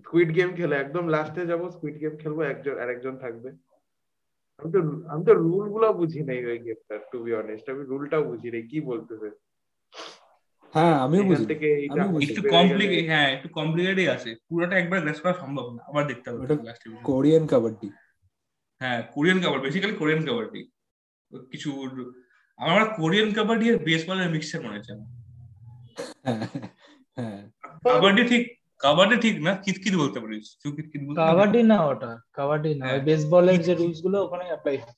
[0.03, 3.49] স্কুইড গেম খেলে। একদম লাস্টে যাব স্কুইড গেম খেলব একজন আরেকজন থাকবে।
[4.59, 4.79] আমি তো
[5.11, 8.77] আমি তো রুলগুলো বুঝি নাই ওই গেমটার টু বি অনেস্ট আমি রুলটাও বুঝি নাই কি
[8.91, 9.29] বলতেছে?
[10.74, 11.69] হ্যাঁ আমিও বুঝি। থেকে
[12.07, 16.28] বুঝি। একটু কমপ্লিকেট হ্যাঁ একটু কমপ্লিকেটই আছে। পুরোটা একবার গ্রেস করা সম্ভব না আবার দেখতে
[16.30, 16.43] হবে
[17.03, 17.88] কোরিয়ান কাবাডি
[18.82, 20.61] হ্যাঁ Korean kabaddi basically Korean kabaddi
[21.51, 21.69] কিছু
[22.59, 24.93] আমার কোরিয়ান কাবাডি আর বেসবলের মিক্সচার মনে হচ্ছে
[26.26, 26.39] হ্যাঁ
[27.17, 27.39] হ্যাঁ।
[27.86, 28.43] কাবাডি ঠিক
[28.82, 32.89] কাবাডি ঠিক না কিতকিত বলতে পারিস। তুই কিতকিত বলতে কাবাডি না ওটা কাবাডি না। ওই
[32.89, 34.95] হ্যাঁ। বেসবলের যে রুলসগুলো ওখানে অ্যাপ্লাই হ্যাঁ,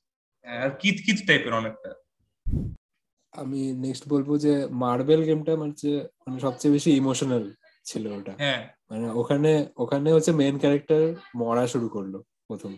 [0.60, 1.90] আর কিত কিত টাইপের অনেকটা।
[3.36, 7.52] আমি নেক্সট বলব যে মার্বেল গেমটা মানে যে- মানে সবচেয়ে বেশি ইমোশনাল
[7.84, 12.18] ছিল ওটা। হ্যাঁ। মানে ওখানে ওখানে হচ্ছে মেন ক্যারেক্টার মরা শুরু করল
[12.48, 12.76] প্রথম।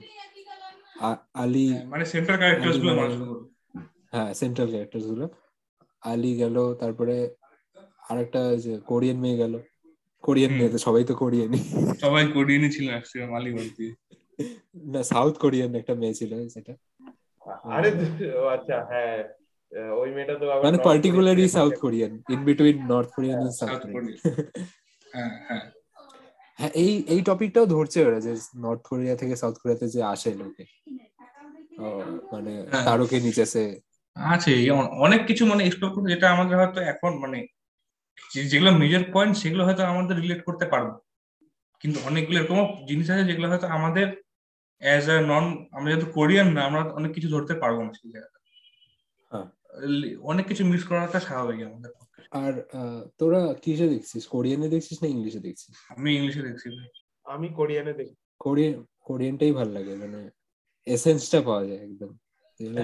[1.35, 3.51] আলি হ্যাঁ, মানে সেন্টার ক্যারেক্টার্সগুলো
[4.13, 5.29] হ্যাঁ সেন্ট্রাল ক্যারেক্টারগুলো।
[6.03, 7.35] আলি গেল তারপরে
[8.09, 9.59] আরেকটা যে কোরিয়ান মেয়ে গেল।
[10.23, 11.59] কোরিয়ান মেয়ে তো সবাই তো কোরিয়ানই।
[12.01, 13.95] সবাই কোরিয়ানই ছিল ম্যাক্সিমাম আলী বলতে।
[14.85, 16.75] না সাউথ কোরিয়ান একটা মেয়ে ছিল সেটা।
[17.63, 17.93] আরে
[18.39, 19.38] ও আচ্ছা হ্যাঁ।
[20.01, 24.17] ওই মেয়েটা তো মানে particularly South Korean in between North Korean and South Korean
[25.07, 25.65] হ্যাঁ হ্যাঁ।
[26.59, 28.33] হ্যাঁ এই এই টপিকটাও ধরছে ওরা যে
[28.65, 30.65] নর্থ কোরিয়া থেকে সাউথ কোরিয়াতে যে আসে লোকে।
[32.33, 33.63] মানে হ্যাঁ। তারকে নিচেছে
[34.17, 34.53] আছে
[35.05, 37.39] অনেক কিছু মানে এক্সপ্লোর করতে যেটা আমাদের হয়তো এখন মানে
[38.51, 40.89] যেগুলো মেজর পয়েন্ট সেগুলো হয়তো আমাদের রিলেট করতে পারব।
[41.81, 42.59] কিন্তু অনেকগুলো এরকম
[42.89, 44.07] জিনিস আছে যেগুলো হয়তো আমাদের
[44.83, 48.38] অ্যাজ আ নন আমরা যেহেতু কোরিয়ান না আমরা অনেক কিছু ধরতে পারব না সেই জায়গাটা।
[50.21, 54.27] অনেক কিছু মিস করাটা স্বাভাবিক আমাদের পক্ষে। আর আহ, তোরা কিসে দেখছিস?
[54.27, 55.75] কোরিয়ানে দেখছিস না ইংলিশে দেখছিস?
[55.89, 56.89] আমি ইংলিশে দেখছি ভাই।
[57.25, 60.31] আমি কোরিয়ানে দেখি। কোরিয়ান কোরিয়ানটাই ভালো লাগে মানে
[60.87, 62.17] এসেন্সটা পাওয়া যায় একদম।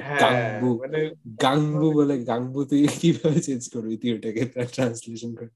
[0.02, 1.10] হ্যাঁ গাংবু মানে
[1.42, 3.96] গাংবু বলে গাংবু তুই কীভাবে চেঞ্জ করবি?
[3.96, 5.50] তুই ওটাকে ট্রান্সলেশন করে।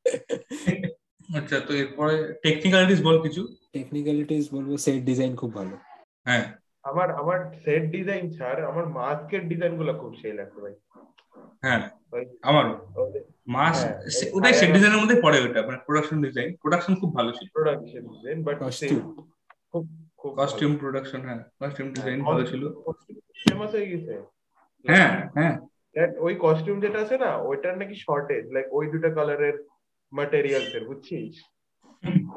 [1.38, 5.76] আচ্ছা তো এরপরে টেকনিক্যালিটিস বল কিছু। টেকনিক্যালিটিস বলব সেট ডিজাইন খুব ভালো।
[6.24, 10.74] হ্যাঁ। আমার আমার সেট ডিজাইন ছাড় আমার মাস্কের ডিজাইনগুলো খুব সেই লাগতো ভাই।
[11.64, 11.80] হ্যাঁ
[12.42, 12.72] আমারও।
[13.48, 13.96] মাস হ্যাঁ,
[14.36, 18.38] ওটাই সেট ডিজাইনের মধ্যে পড়ে ওটা মানে প্রোডাকশন ডিজাইন প্রোডাকশন খুব ভালো ছিল। Production design
[18.42, 19.02] but Costume.
[19.72, 19.84] খুব
[20.18, 22.62] খুব কস্টিউম প্রোডাকশন হ্যাঁ কস্টিউম ডিজাইন ভালো ছিল।
[23.42, 24.12] ফেমাস হয়ে গেছে।
[24.84, 25.54] হ্যাঁ হ্যাঁ।
[26.18, 29.56] ওই কস্টিউম যেটা আছে না ওইটার নাকি শর্টেজ লাইক ওই দুটো কালারের
[30.12, 31.34] ম্যাটেরিয়ালস এর বুঝছিস?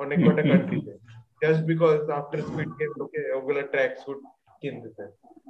[0.03, 0.93] অনেক কটা কান্ট্রিতে
[1.41, 4.19] just because after Squid Game লোকে ওগুলা ট্র্যাক স্যুট
[4.61, 5.03] কিনতেছে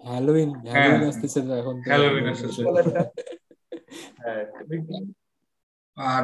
[0.06, 2.62] হ্যালোইন হ্যালোইন আসতেছে এখন Halloween আসতেছে।
[4.18, 4.44] হ্যাঁ।
[5.98, 6.24] আর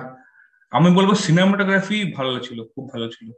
[0.72, 3.32] আমি বলব সিনেমাটোগ্রাফি ভালো ছিল খুব ভালো ছিল।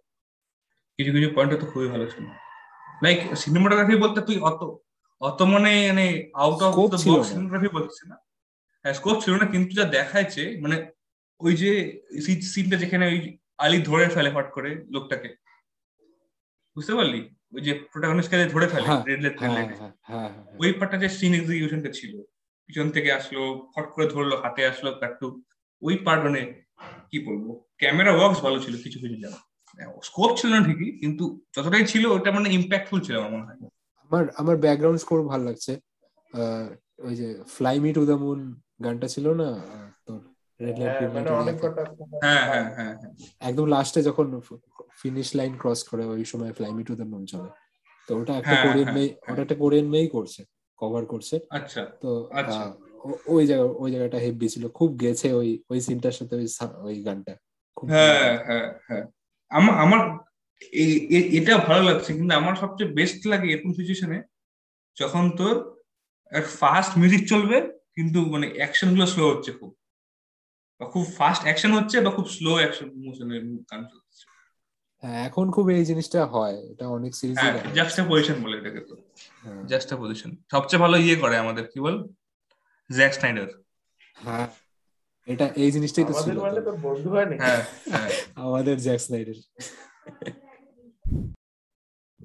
[1.00, 2.26] কিছু কিছু পয়েন্ট তো খুবই ভালো ছিল।
[3.04, 4.62] লাইক সিনেমাটোগ্রাফি বলতে তুই অত
[5.22, 8.16] অত মানে মানে আউট অফ দ্য বক্স না। সিনেমাটোগ্রাফি বলছিস না।
[8.86, 10.92] হ্যাঁ স্কোপ ছিল না কিন্তু যা দেখাচ্ছে মানে
[11.42, 12.02] ওই যে
[12.42, 13.20] সিনটা যেখানে ওই
[13.58, 15.30] আলি ধরে ফেলে ফট করে লোকটাকে।
[16.76, 17.30] বুঝতে পারলি?
[17.54, 21.90] ওই যে প্রোটাগনিস্টকে ধরে ফেলে রেড হ্যাঁ হ্যাঁ হ্যাঁ হ্যাঁ। ওই পার্টটা যে সিন এক্সিকিউশনটা
[21.90, 22.14] ছিল।
[22.70, 23.42] পিছন থেকে আসলো
[23.74, 25.28] ফট করে ধরলো হাতে আসলো কাট্টু
[25.82, 26.42] ওই পার্ট মানে
[27.10, 27.46] কি বলব?
[27.78, 29.40] ক্যামেরা ওয়ার্কস ভালো ছিল কিছু কিছু জায়গা
[30.02, 31.24] স্কোপ ছিল না ঠিকই কিন্তু
[31.56, 33.58] যতটাই ছিল ওটা মানে ইম্প্যাক্টফুল ছিল আমার মনে হয়।
[34.12, 35.74] আমার আমার ব্যাকগ্রাউন্ড স্কোর ভালো লাগছে।
[36.34, 36.68] আহ,
[37.00, 38.40] ওই যে fly me to the moon
[38.84, 39.50] গানটা ছিল না?
[39.68, 40.20] আহ, তোর
[40.60, 41.82] রেড লাইট হ্যাঁ, মানে অনেক কটা
[42.24, 44.26] হ্যাঁ হ্যাঁ হ্যাঁ হ্যাঁ। একদম লাস্টে যখন
[44.98, 47.50] ফিনিশ লাইন ক্রস করে ওই সময় fly me to the moon চলে।
[48.10, 50.42] তো ওটা একটা হ্যাঁ, কোরিয়ান হ্যাঁ, মেয়ে হ্যাঁ। ওটা একটা কোরিয়ান মেয়েই করছে।
[50.82, 52.64] কভার করছে। আচ্ছা তো আচ্ছা।
[53.28, 56.48] ওই জায়গা ওই জায়গাটা হেভি ছিল। খুব গেছে ওই ওই সিনটার সাথে ওই
[56.84, 57.34] ওই গানটা।
[57.78, 59.06] খুব হ্যাঁ হ্যাঁ হ্যাঁ।
[59.52, 60.02] আমার আমার
[61.38, 64.18] এটা ভালো লাগছে কিন্তু আমার সবচেয়ে বেস্ট লাগে এরকম সিচুয়েশনে
[64.98, 65.56] যখন তোর
[66.60, 67.58] ফাস্ট মিউজিক চলবে
[67.96, 69.72] কিন্তু মানে অ্যাকশনগুলো স্লো হচ্ছে খুব।
[70.82, 74.24] বা খুব ফাস্ট অ্যাকশন হচ্ছে বা খুব স্লো অ্যাকশন মোশনের গান চলছে।
[75.04, 78.96] হ্যাঁ এখন খুব এই জিনিসটা হয়। এটা অনেক সিরিজে হ্যাঁ জাস্টা পজিশন বলে এটাকে তো।
[79.44, 81.96] হ্যাঁ। জাস্টা পজিশন সবচেয়ে ভালো ইয়ে করে আমাদের কি বল?
[82.90, 83.50] জ্যাক স্নাইডার
[84.18, 84.48] হ্যাঁ
[85.28, 87.62] এটা এই জিনিসটাই তো ছিল মানে তো। বন্ধু হয় নাকি হ্যাঁ
[87.94, 89.38] হ্যাঁ। আমাদের জ্যাক স্নাইডার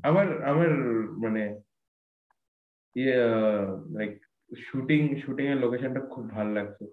[0.05, 0.71] আমার আমার
[1.23, 1.43] মানে
[2.97, 3.17] ইয়ে
[3.97, 4.13] লাইক
[4.51, 6.85] শুটিং শুটিং এর লোকেশনটা খুব ভালো লাগছে।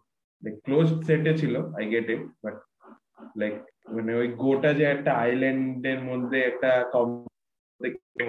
[0.44, 2.56] লাইক ক্লোজ সেটে ছিল I get it but
[3.36, 3.56] like
[3.86, 6.70] মানে ওই গোটা যে একটা আইল্যান্ডের মধ্যে একটা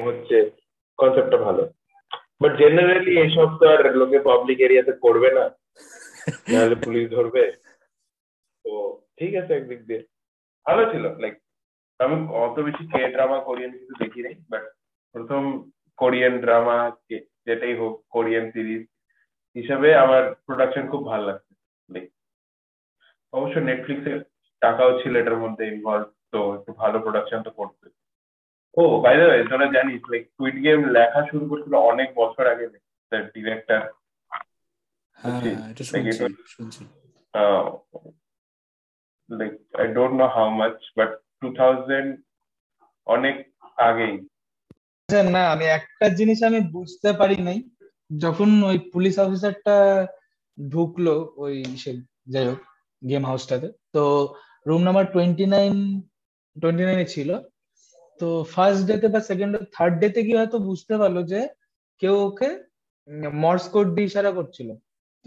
[0.06, 0.36] হচ্ছে
[0.98, 1.62] কনসেপ্টটা ভালো।
[2.40, 5.44] বাট জেনারেলি এইসব তো আর লোকে পাবলিক এরিয়াতে করবে না।
[6.52, 7.44] নাহলে পুলিশ ধরবে।
[8.64, 8.72] তো
[9.18, 10.02] ঠিক আছে একদিক দিয়ে।
[10.66, 11.34] ভালো ছিল লাইক
[12.00, 14.64] আমি অত বেশি কে ড্রামা কোরিয়ান কিছু দেখি নাই বাট
[15.14, 15.42] প্রথম
[15.98, 16.76] কোরিয়ান ড্রামা
[17.46, 18.82] যেটাই হোক কোরিয়ান সিরিজ
[19.56, 21.52] হিসাবে আমার প্রোডাকশন খুব ভালো লাগছে।
[23.32, 24.18] অবশ্য নেটফ্লিক্সের
[24.62, 27.86] টাকাও ছিল এটার মধ্যে ইনভলভ তো একটু ভালো প্রোডাকশন তো করতে।
[28.74, 32.66] ও বাই দ্য ওয়ে তোরা জানিস লাইক কুইড গেম লেখা শুরু করছিল অনেক বছর আগে
[33.12, 33.82] তার ডিরেক্টর
[35.18, 35.40] হ্যাঁ
[39.30, 41.10] like I don't know how much but
[41.40, 42.10] two thousand
[43.06, 43.36] অনেক
[43.88, 44.14] আগেই।
[45.00, 47.58] আচ্ছা, না আমি একটা জিনিস আমি বুঝতে পারি নাই।
[48.16, 49.76] যখন ওই পুলিশ অফিসারটা
[50.58, 51.90] ঢুকলো ওই সে
[52.26, 52.60] যাই হোক
[53.02, 54.02] গেম হাউসটাতে তো
[54.66, 55.74] room number twenty nine
[56.56, 57.30] twenty নাইনে ছিল।
[58.20, 61.40] তো ফার্স্ট ডেতে বা সেকেন্ড থার্ড ডেতে কি হয়তো বুঝতে পারল যে
[62.02, 62.48] কেউ ওকে
[63.44, 64.68] মর্স কোড দিয়ে ইশারা করছিল।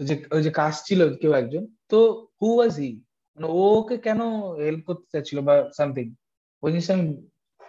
[0.08, 1.98] যে ওই যে কাজ ছিল কেউ একজন। তো
[2.38, 2.92] হু ওয়াজ হি
[3.38, 4.20] মানে ও ওকে কেন
[4.64, 6.06] হেল্প করতে চাচ্ছিল বা সামথিং
[6.62, 7.06] ওই জিনিসটা আমি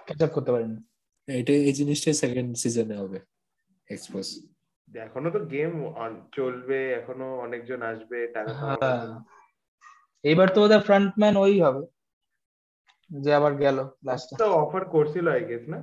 [0.08, 0.80] ক্যাচ আপ করতে পারিনি।
[1.28, 3.20] এটা এই জিনিসটাই সেকেন্ড সিজনে হবে।
[3.90, 4.26] এক্সপোজ
[4.88, 5.74] এখনও তো গেম
[6.38, 8.52] চলবে এখনও অনেকজন আসবে টাকা।
[10.30, 11.82] এইবার তো ওদের ফ্রন্টম্যান ওই হবে
[13.10, 15.80] যে আবার গেল লাস্টে তো অফার করছিল আই গেস না?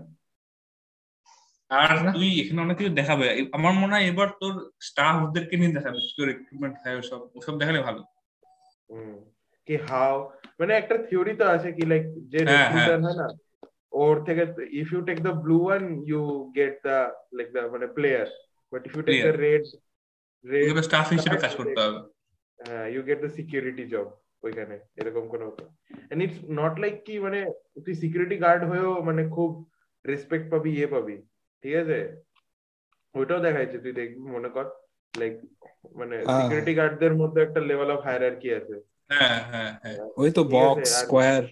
[1.70, 3.26] আর তুই এখানে অনেক কিছু দেখাবে।
[3.57, 4.55] আমার মনে হয় এবার তোর
[4.88, 8.01] স্টাফ ওদেরকে নিয়ে দেখাবে কি করে রিক্রুটমেন্ট হয় ওসব ওসব দেখালে ভালো।
[9.68, 10.14] কি হাউ
[10.59, 13.28] মানে একটা থিওরি তো আছে কি লাইক যে হ্যাঁ, রিক্রুটার হয় না?
[14.01, 14.42] ওর থেকে
[14.80, 16.22] if you take the blue one you
[16.59, 16.99] get the
[17.36, 18.26] like the মানে player
[18.72, 19.62] but if you take the red
[20.45, 21.99] red stuff হিসেবে কাজ করতে হবে।
[22.59, 24.07] হ্যাঁ you get the security job
[24.45, 25.47] ওইখানে এরকম কোনো
[26.11, 27.38] এন্ড ইটস নট লাইক কি মানে
[27.84, 29.51] তুই সিকিউরিটি গার্ড হয়েও মানে খুব
[30.05, 31.16] রেসপেক্ট পাবি ইয়ে পাবি
[31.64, 31.99] ঠিক আছে?
[33.14, 34.66] ওইটাও দেখাইছে তুই দেখবি মনে কর
[35.14, 35.34] লাইক
[35.95, 38.74] মানে হ্যাঁ। সিকিউরিটি গার্ডদের মধ্যে একটা লেভেল অফ হায়ারার্কি আছে।
[39.11, 41.45] হ্যাঁ হ্যাঁ হ্যাঁ। ওই তো বক্স স্কোয়ার।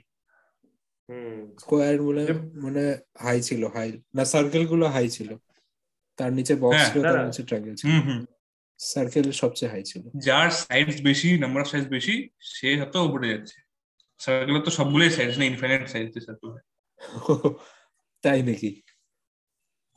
[1.08, 2.82] হুম। স্কোয়ার মানে যে- মানে
[3.18, 5.30] হাই ছিল হাই না সার্কেলগুলো হাই ছিল।
[6.18, 8.20] তার নিচে বক্স হ্যাঁ, ছিল তার নিচে ট্রায়াঙ্গেল ছিল। হুম হুম।
[8.90, 12.14] সার্কেল সবচেয়ে হাই ছিল। যার সাইজ বেশি নাম্বার অফ সাইজ বেশি
[12.54, 13.56] সে হয়তো উপরে যাচ্ছে।
[14.20, 16.50] সার্কেল তো সবগুলোই সাইজ না ইনফিনিট সাইজ সার্কেল
[18.24, 18.70] তাই নাকি?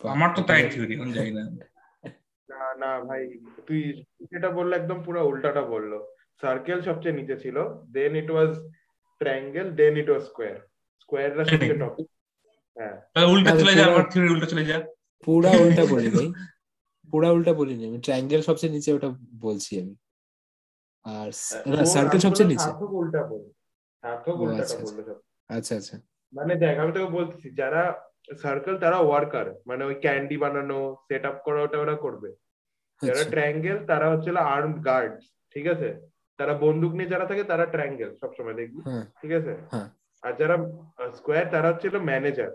[0.01, 1.43] আমার তো তাই থিওরি এখন জানি না।
[2.49, 3.21] না না ভাই
[3.67, 3.79] তুই
[4.31, 5.91] যেটা বলল একদম পুরো উল্টাটা বলল।
[6.43, 7.57] সার্কেল সবচেয়ে নিচে ছিল
[7.95, 8.51] দেন ইট ওয়াজ
[9.21, 10.55] ট্রায়াঙ্গেল দেন ইট ওয়াজ স্কোয়ার
[11.01, 11.95] স্কোয়াররা সবচেয়ে টপ
[12.77, 14.77] হ্যাঁ। তাহলে উল্টা চলে যা আমার থিওরি উল্টা চলে যা।
[15.23, 16.27] পুরা উল্টা বলি নাই
[17.13, 19.93] পুরা উল্টা বলিনি আমি ট্রায়াঙ্গেল সবচেয়ে নিচে ওটা বলছি আমি।
[21.05, 21.29] আর
[21.93, 22.67] সার্কেল সবচেয়ে নিচে।
[22.99, 23.45] উল্টা বলল
[24.03, 25.09] সার্থক ও, উল্টাটা আচ্ছা, বলল
[25.49, 25.95] আচ্ছা আচ্ছা
[26.33, 27.81] মানে দেখ আমি তোকে বলতেছি যারা
[28.37, 32.29] সার্কেল তারা ওয়ার্কার মানে ওই ক্যান্ডি বানানো সেট আপ করা ওটা ওরা করবে।
[33.01, 35.13] যারা আচ্ছা। ট্রায়াঙ্গেল তারা হচ্ছে আর্ম গার্ড
[35.55, 35.89] ঠিক আছে?
[36.39, 39.53] তারা বন্দুক নিয়ে যারা থাকে তারা ট্রায়াঙ্গেল সবসময় দেখবি হ্যাঁ। ঠিক আছে?
[39.71, 39.87] হ্যাঁ।
[40.23, 40.55] আর যারা
[41.13, 42.51] স্কোয়ার তারা হচ্ছে ম্যানেজার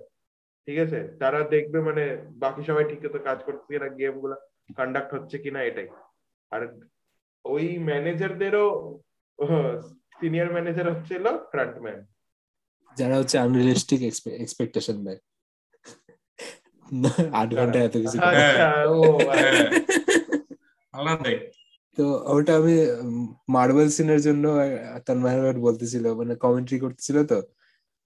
[0.70, 1.00] ঠিক আছে?
[1.22, 2.04] তারা দেখবে মানে
[2.42, 4.36] বাকি সবাই ঠিক মতো কাজ করছে কিনা গেমগুলা
[4.78, 5.88] কন্ডাক্ট হচ্ছে কিনা এটাই।
[6.52, 6.62] আর
[7.44, 8.66] ওই ম্যানেজারদেরও
[10.18, 11.98] সিনিয়র ম্যানেজার হচ্ছিল ফ্রন্টম্যান
[12.96, 14.00] যারা হচ্ছে আনরিয়েলিস্টিক
[14.42, 15.20] এক্সপেকটেশন দেয়।
[17.40, 18.96] আট ঘণ্টা এত কিছু করে। আচ্ছা ও
[19.32, 19.68] হ্যাঁ,
[21.98, 22.04] তো
[22.34, 22.76] ওটা আমি
[23.54, 24.44] মার্বেল সিনের জন্য
[25.06, 27.38] তার মেহমেদ বলতেছিল মানে কমেন্ট্রি করতেছিল তো।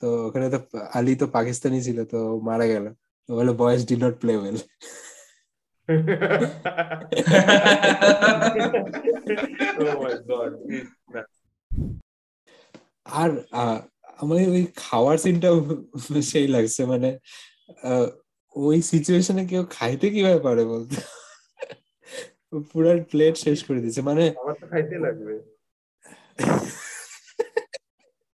[0.03, 0.59] তো ওখানে তো
[0.99, 2.19] আলী তো পাকিস্তানি ছিল তো
[2.49, 2.87] মারা গেল।
[3.29, 4.57] বলে boys did not play well
[13.21, 13.31] আর
[14.23, 15.57] আমার ওই খাওয়ার সিনটাও
[16.31, 17.11] সেই লাগছে মানে
[18.57, 20.97] ওই সিচুয়েশনে কেউ খাইতে কীভাবে পারে বলতো?
[22.71, 25.35] পুরো প্লেট শেষ করে দিচ্ছে মানে আমার তো খাইতে লাগবে।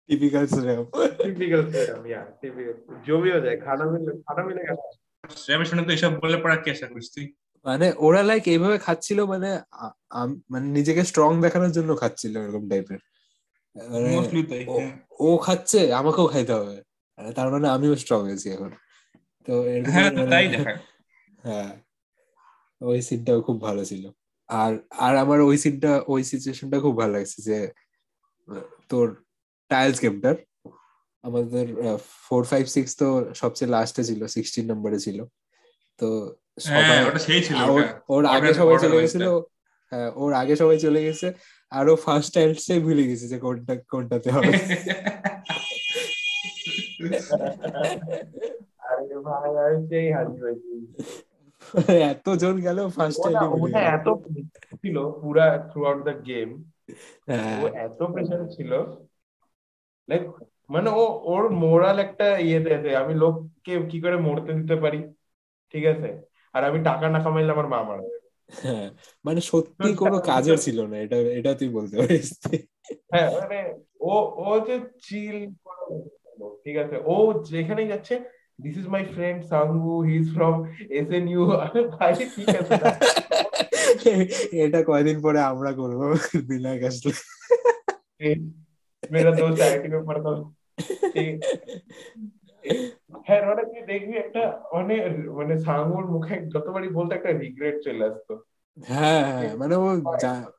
[0.09, 0.85] টিপিক্যাল সিনেমা
[1.19, 4.79] টিপিক্যাল সেরাম ইয়া টিপিক্যাল জমিও যায় খানা মিলে খানা মিলে গেল
[5.37, 7.27] শ্রেয়ামের শুনে তো এসব বলে পড়া কি আশা করিস তুই?
[7.67, 9.51] মানে ওরা লাইক এইভাবে খাচ্ছিল মানে
[10.51, 13.01] মানে নিজেকে স্ট্রং দেখানোর জন্য খাচ্ছিল এরকম টাইপের
[13.77, 14.09] মানে
[14.51, 16.77] তাই ও- হ্যাঁ। খাচ্ছে আমাকেও খাইতে হবে।
[17.19, 18.71] মানে তার মানে আমিও স্ট্রং আছি এখন।
[19.49, 19.53] তো
[19.87, 20.79] হ্যাঁ মানে-
[21.45, 21.71] হ্যাঁ
[22.81, 24.05] ওই সিনটাও খুব ভালো ছিল।
[24.49, 27.59] আর আর আমার ওই সিনটা ওই সিচুয়েশনটা খুব ভালো লাগছে যে
[28.91, 29.07] তোর
[29.71, 30.37] টাইলস গেমটার
[31.25, 31.67] আমাদের
[32.27, 35.19] ফোর ফাইভ সিক্স তো সবচেয়ে লাস্টে ছিল সিক্সটিন নম্বরে ছিল।
[35.99, 36.09] তো
[36.65, 37.69] হ্যাঁ সবাই ছিল আর
[38.09, 39.25] ওর- আগে সবাই চলে গেছিল
[39.93, 41.27] হ্যাঁ ওর আগে সবাই চলে গেছে
[41.73, 44.53] আর ফার্স্ট টাইলসে ভুলে গেছে যে কোনটা কোনটাতে হবে।
[48.89, 50.73] আরে ভাই আমি সেই হাজি হয়েছি
[52.11, 54.07] এত জন গেল ফার্স্ট টাইমে ওটা এত
[54.83, 56.49] ছিল পুরা থ্রু আউট দ্য গেম
[57.29, 58.71] হ্যাঁ। ও এত প্রেশার ছিল
[60.09, 60.23] লাইক
[60.75, 61.03] মানে ও
[61.33, 65.01] ওর মোরাল একটা ইয়েতে দেয় আমি লোককে কি করে মরতে দিতে পারি?
[65.75, 66.09] ঠিক আছে?
[66.55, 68.19] আর আমি টাকা না কামাইলে আমার মা মারা যাবে।
[68.63, 68.87] হ্যাঁ
[69.25, 72.29] মানে সত্যি কোনো কাজের ছিল না। এটা এটা তুই বলতে পারিস।
[73.13, 73.59] হ্যাঁ মানে
[74.13, 74.15] ও
[74.47, 75.37] ও যে চিল
[76.65, 76.97] ঠিক আছে?
[77.13, 77.15] ও
[77.51, 78.15] যেখানেই যাচ্ছে
[78.65, 80.55] this is my friend Sangu he is from
[80.99, 81.43] S N U
[81.97, 82.75] ভাই ঠিক আছে
[84.65, 86.01] এটা কয়দিন পরে আমরা করব?
[86.49, 87.13] বিনায়ক আসলে।
[89.08, 90.32] মেরা দোস্ত আইআইটি में पढ़ता
[91.14, 91.34] ঠিক
[93.28, 94.44] হ্যাঁ ওটা তুই দেখবি একটা
[94.74, 94.96] মানে
[95.38, 98.34] মানে সাঙ্গুর মুখে যতবারই বলতো একটা রিগ্রেট চলে আসতো
[98.78, 99.88] হ্যাঁ হ্যাঁ মানে ও
[100.24, 100.50] যা-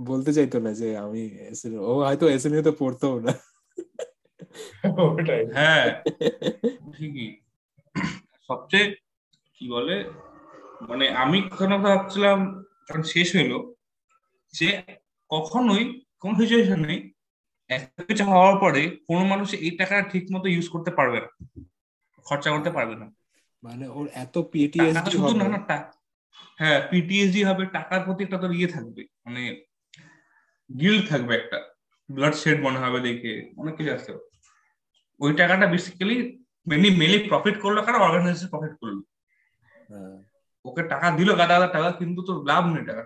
[0.00, 3.32] বলতে চাইতো না যে আমি SNL ও হয়তো এসএনইউ তো পড়তো না
[5.08, 5.86] ওটাই হ্যাঁ
[6.92, 7.28] ঠিকই
[8.50, 8.86] সবচেয়ে
[9.56, 9.96] কি বলে
[10.88, 12.38] মানে আমি কোনো ভাবছিলাম
[12.86, 13.58] যখন শেষ হইলো
[14.54, 14.68] যে
[15.30, 15.84] কখনোই
[16.18, 16.80] কোন সিচুয়েশন
[18.23, 21.29] হওয়ার পরে কোনো মানুষ এই টাকাটা ঠিক মতো ইউজ করতে পারবে না।
[22.25, 23.11] খরচা করতে পারবে না।
[23.63, 25.77] মানে ওর এত টাকা পিটিএসডি শুধু না না
[26.59, 29.63] হ্যাঁ পিটিএসডি হবে টাকার প্রতি একটা তোর ইয়ে থাকবে মানে
[30.81, 31.59] গিল্ড থাকবে একটা।
[32.11, 34.11] ব্লাড শেড মনে হবে দেখে অনেক কিছু আসতে।
[35.19, 39.01] ওই টাকাটা বেসিক্যালি মেনলি মেনলি প্রফিট করল কারণ অর্গানাইজেশন প্রফিট করল।
[39.89, 40.23] হ্যাঁ।
[40.65, 43.03] ওকে টাকা দিল গাদা গাদা টাকা কিন্তু তোর লাভ নেই টাকা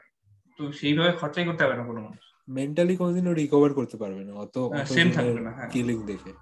[0.59, 4.57] তো সেইভাবে খরচাই করতে হবে না কোনো মানুষ। মেন্টালি কোনোদিনও রিকভার করতে পারবে না অত
[4.57, 6.33] হ্যাঁ, থাকবে না, হ্যাঁ। কিলিং দেখে।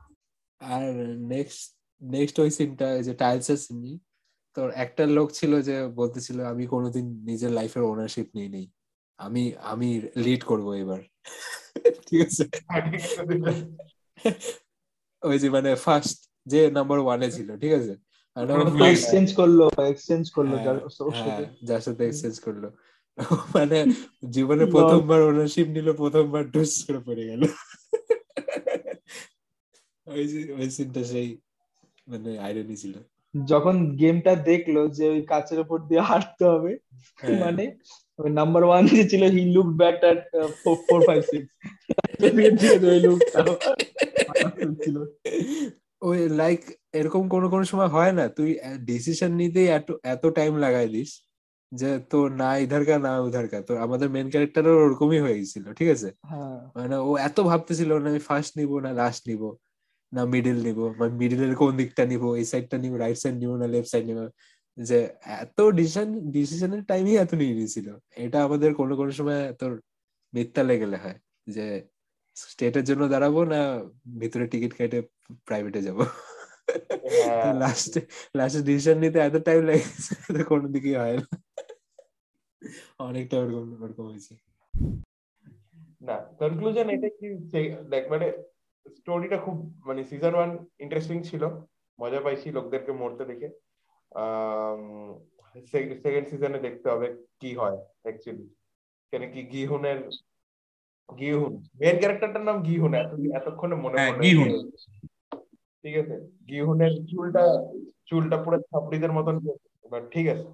[0.59, 3.99] আর নেক্সট নেক্সট ওই সিনটা যে টাইলসের সিন
[4.53, 8.71] তোর একটা লোক ছিল যে বলতেছিল আমি কোনোদিন নিজের লাইফের ওনারশিপ নিই নেই
[9.17, 11.01] আমি আমি লিড করব এবার।
[12.07, 12.49] ঠিক আছে?
[15.23, 17.95] ওই যে মানে ফার্স্ট যে নাম্বার ওয়ানে ছিল ঠিক আছে?
[18.89, 20.79] এক্সচেঞ্জ করল এক্সচেঞ্জ করল হ্যাঁ, যার
[21.13, 22.69] সাথে। যার সাথে এক্সচেঞ্জ করল।
[23.55, 23.77] মানে
[24.29, 27.41] জীবনে প্রথমবার ওনারশিপ নিল প্রথমবার ডুস করে পড়ে গেল।
[30.07, 30.23] ওই
[30.59, 31.27] ওই সিনটা সেই
[32.07, 32.93] মানে আইরনি ছিল।
[33.33, 36.71] যখন গেমটা দেখল যে ওই কাচের উপর দিয়ে হাঁটতে হবে
[37.19, 37.63] হ্যাঁ। মানে
[38.19, 40.21] ওই নাম্বার ওয়ান যে ছিল he look back at
[40.87, 41.49] four five six
[44.83, 44.95] ছিল।
[46.01, 46.61] ওই লাইক
[46.93, 48.49] এরকম কোনো কোনো সময় হয় না তুই
[48.85, 51.11] ডিসিশন নিতেই এত এত টাইম লাগাই দিস।
[51.71, 55.65] যে তো না ইধার কা না উধার কা তো আমাদের মেন ক্যারেক্টারও ওরকমই হয়ে গেছিল
[55.79, 56.09] ঠিক আছে?
[56.31, 59.41] হ্যাঁ। মানে ও এত ভাবতেছিল না আমি ফার্স্ট নিব না লাস্ট নিব
[60.11, 63.65] না মিডিল নিব মানে মিডিলের কোন দিকটা নিব এই সাইডটা নিব রাইট সাইড নিব না
[63.73, 64.19] লেফট সাইড নিব।
[64.77, 64.97] যে
[65.43, 67.87] এত ডিসিশন ডিসিশনের টাইমই এত নিয়ে নিয়েছিল।
[68.25, 69.71] এটা আমাদের কোনো কোনো সময় তোর
[70.33, 71.17] মিথ্যা লেগেলে হয়
[71.47, 71.65] যে
[72.37, 73.59] স্টেটের জন্য দাঁড়াবো না
[74.21, 74.99] ভিতরে টিকিট কেটে
[75.47, 75.99] প্রাইভেটে যাব।
[77.61, 77.99] লাস্টে
[78.37, 81.27] লাস্টে ডিসিশন নিতে এত টাইম লেগেছে তো কোনো দিকেই হয় না।
[83.07, 84.33] অনেকটা ওরকম ওরকম হয়েছে
[86.07, 87.27] না কনক্লুশন এটা কি
[87.93, 88.27] দেখ মানে
[88.85, 89.57] স্টোরিটা খুব
[89.87, 90.51] মানে সিজন ওয়ান
[90.83, 91.43] ইন্টারেস্টিং ছিল।
[91.99, 93.49] মজা পাইছি লোকদেরকে মরতে দেখে।
[96.03, 97.07] সেকেন্ড সিজনে দেখতে হবে
[97.41, 98.45] কি হয় অ্যাকচুয়ালি
[99.11, 99.99] কেন কি গিহুনের
[101.09, 102.93] গিহুন। মেন ক্যারেক্টারটার নাম গিহুন
[103.39, 104.51] এতক্ষণে মনে হয় পড়ে। গিহুন।
[105.83, 106.15] ঠিক আছে?
[106.49, 107.43] গিহুনের চুলটা
[108.05, 109.35] চুলটা পুরো ছাপড়িদের মতন
[109.91, 110.47] বাট ঠিক আছে।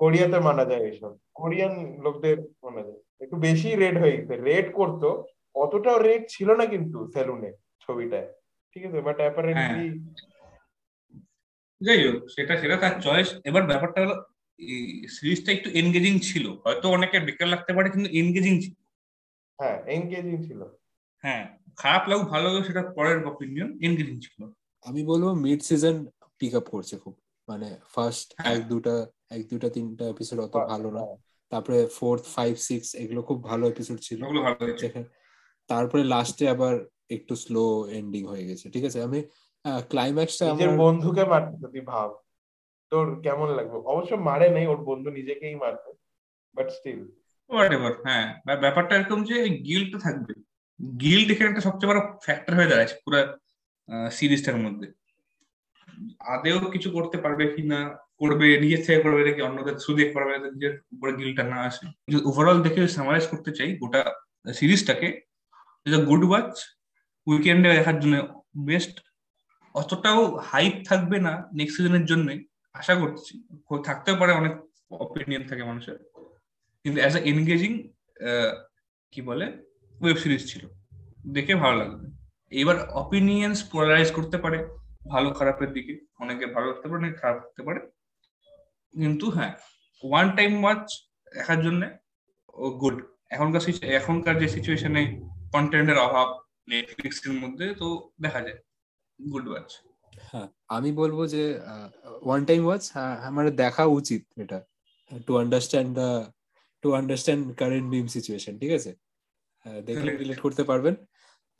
[0.00, 1.72] কোরিয়াতে মানা যায় এইসব কোরিয়ান
[2.04, 5.08] লোকদের মানা যায়। একটু বেশি রেড হয়ে গেছে। রেড করতো
[5.54, 8.28] অতটাও রেড ছিল না কিন্তু সেলুনে ছবিটায়।
[8.72, 8.98] ঠিক আছে?
[9.00, 9.86] বাট অ্যাপারেন্টলি
[11.80, 14.16] যাই হোক সেটা সেটা তার চয়েস এবার ব্যাপারটা হলো
[15.08, 18.74] সিরিজটা একটু এনগেজিং ছিল। হয়তো অনেকে বেকার লাগতে পারে কিন্তু এনগেজিং ছিল।
[19.58, 20.60] হ্যাঁ এনগেজিং ছিল।
[21.24, 21.44] হ্যাঁ।
[21.78, 24.40] খারাপ লাগুক ভালো লাগুক সেটা পরের অপিনিয়ন এনগেজিং ছিল।
[24.86, 25.96] আমি বলব মিড সিজন
[26.38, 27.14] পিক আপ করছে খুব।
[27.48, 28.94] মানে ফার্স্ট হ্যাঁ। এক দুটা
[29.30, 31.16] এক দুটা তিনটা এপিসোড অত ভালো না। হ্যাঁ।
[31.52, 34.20] তারপরে ফোর্থ ফাইভ সিক্স এগুলো খুব ভালো এপিসোড ছিল।
[35.70, 36.74] তারপরে লাস্টে আবার
[37.10, 38.98] একটু স্লো এন্ডিং হয়ে গেছে। ঠিক আছে?
[39.02, 39.18] আমি
[39.88, 42.08] ক্লাইম্যাক্সটা নিজের আমার বন্ধুকে মারতে যদি ভাব
[42.92, 43.76] তোর কেমন লাগবে?
[43.92, 45.90] অবশ্য মারে নেই ওর বন্ধু নিজেকেই মারতে
[46.54, 47.00] বাট স্টিল
[48.06, 48.26] হ্যাঁ।
[48.64, 50.32] ব্যাপারটা এরকম যে গিল্ডটা থাকবে
[51.02, 53.20] গিল্ড এখানে একটা সবচেয়ে বড় ফ্যাক্টর হয়ে দাঁড়াচ্ছে পুরো
[54.18, 54.86] সিরিজটার মধ্যে।
[56.34, 57.80] আদেও কিছু করতে পারবে কি না,
[58.20, 61.84] করবে, নিজের থেকে করবে নাকি অন্যদের দিয়ে করবে নিজের উপরে গিলটা না আসে।
[62.30, 64.00] ওভারঅল দেখে সামারাইজ করতে চাই, গোটা
[64.58, 65.08] সিরিজটাকে
[66.08, 66.52] গুড ওয়াচ
[67.26, 68.16] উইকেন্ডে দেখার জন্য
[68.68, 68.94] বেস্ট
[69.74, 70.20] অতটাও
[70.50, 72.26] হাইপ থাকবে না নেক্সট সিজনের জন্য,
[72.74, 73.32] আশা করছি।
[73.88, 74.54] থাকতেও পারে অনেক
[75.04, 75.96] অপিনিয়ন থাকে মানুষের।
[76.84, 77.72] কিন্তু অ্যাজ এ এনগেজিং
[79.12, 79.46] কি বলে?
[80.02, 80.62] ওয়েব সিরিজ ছিল।
[81.36, 82.06] দেখে ভালো লাগবে।
[82.52, 84.58] এবার অপিনিয়ন্স পোলারাইজ করতে পারে,
[85.12, 87.80] ভালো খারাপের দিকে। অনেকে ভালো লাগতে পারে, অনেকে খারাপ লাগতে পারে।
[88.94, 89.52] কিন্তু হ্যাঁ
[90.02, 90.84] ওয়ান টাইম ওয়াচ
[91.36, 91.82] দেখার জন্য
[92.54, 92.96] ও গুড
[93.34, 93.62] এখনকার
[94.00, 95.02] এখনকার যে সিচুয়েশনে
[95.54, 96.28] কন্টেন্টের অভাব
[96.70, 97.86] নেটফ্লিক্স এর মধ্যে তো
[98.24, 98.58] দেখা যায়
[99.18, 99.70] গুড ওয়াচ
[100.30, 101.44] হ্যাঁ আমি বলব যে
[102.26, 102.84] ওয়ান টাইম ওয়াচ
[103.28, 104.58] আমার দেখা উচিত এটা।
[105.26, 105.94] To understand
[106.84, 108.90] to understand current meme situation ঠিক আছে?
[109.88, 110.94] দেখলে রিলেট করতে পারবেন।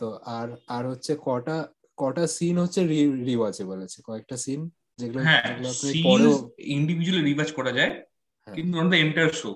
[0.00, 0.06] তো
[0.38, 1.56] আর আর হচ্ছে কটা
[1.98, 2.80] কটা সিন হচ্ছে
[3.28, 4.61] রিওয়াচেবল আছে। কয়েকটা সিন
[4.98, 6.34] যেগুলো হ্যাঁ যেগুলো আপনি পরেও
[6.76, 7.92] ইন্ডিভিজুয়ালি রিওয়াচ করা যায়
[8.46, 9.50] হ্যাঁ। কিন্তু not the entire show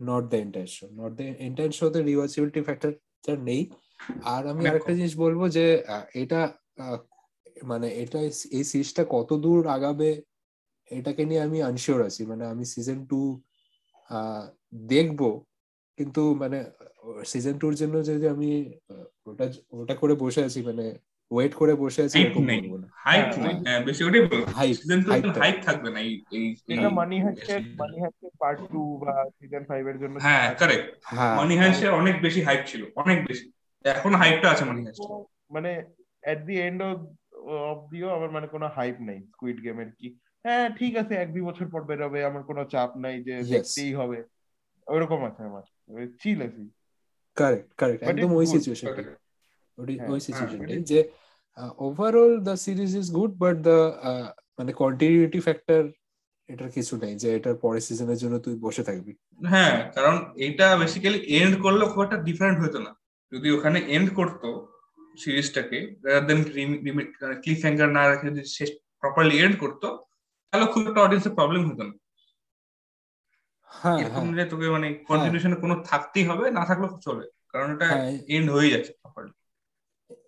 [0.00, 3.62] not the entire show not the entire শোতে রিওয়াচেবিলিটি ফ্যাক্টরটা নেই।
[4.32, 5.66] আর আমি আরেকটা জিনিস বলব যে
[6.22, 6.40] এটা
[7.70, 8.18] মানে এটা
[8.58, 10.10] এই সিরিজটা কত দূর আগাবে
[10.90, 13.20] এটাকে নিয়ে আমি আনশিওর আছি। মানে আমি সিজন টু
[14.92, 15.20] দেখব
[15.98, 16.58] কিন্তু মানে
[17.24, 18.50] সিজন টুর জন্য যদি আমি
[19.26, 20.86] ওটা ওটা করে বসে আছি মানে
[21.30, 24.22] ওয়েট করে বসে আছি হাইপ এরকম নেই। বলব না। হাইপ হ্যাঁ, নেই। হ্যাঁ বেশি ওটাই
[24.22, 24.44] বলব।
[24.74, 28.58] সিজন টু hype টা। হাইপ থাকবে না এই এই এটা মানি হাইস্টের মানি হাইস্টের পার্ট
[28.72, 32.82] টু বা সিজন ফাইভ এর জন্য হ্যাঁ কারেক্ট হ্যাঁ মানি হাইস্টের অনেক বেশি হাইপ ছিল
[32.96, 33.44] অনেক বেশি।
[33.84, 35.02] এখন হাইপটা আছে মানি হাইস্ট
[35.50, 35.70] মানে
[36.22, 40.08] এট দি এন্ড অফ দিও আমার মানে কোনো হাইপ নাই স্কুইড গেমের কি।
[40.44, 43.34] হ্যাঁ ঠিক আছে এক দুই বছর পর বেরোবে আমার কোনো চাপ নাই যে.
[43.42, 44.18] দেখতেই হবে।
[44.86, 45.64] ওইরকম আছে আমার।
[46.22, 46.64] চিল আছি।
[47.36, 48.46] কারেক্ট কারেক্ট একদম ওই.
[48.46, 49.02] সিচুয়েশনটা
[49.78, 51.10] ওই হ্যাঁ, হ্যাঁ, সিচুয়েশনটাই যে
[51.78, 53.78] overall the series is good but the
[54.58, 55.82] মানে কন্টিনিউটি ফ্যাক্টর
[56.48, 59.12] এটার কিছু নেই যে এটার পরের সিজনের জন্য তুই বসে থাকবি।
[59.44, 62.92] হ্যাঁ কারণ এটা বেসিক্যালি এন্ড করলে খুব একটা ডিফারেন্ট হতো না।
[63.32, 64.48] যদি ওখানে এন্ড করতো
[65.18, 66.40] সিরিজটাকে রাদার দেন
[67.42, 68.70] ক্লিফ হ্যাঙ্গার না রেখে যদি শেষ
[69.00, 69.86] প্রপারলি এন্ড করতো
[70.52, 72.05] তাহলে খুব একটা অডিয়েন্সের প্রবলেম হতো না। হ্যাঁ
[74.00, 78.18] এরকম হ্যাঁ। যে তোকে মানে কন্টিনিউশনে কোনো থাকতেই হবে না থাকলেও চলে। কারণ এটা হ্যাঁ
[78.28, 79.32] এন্ড হয়ে যাচ্ছে প্রপারলি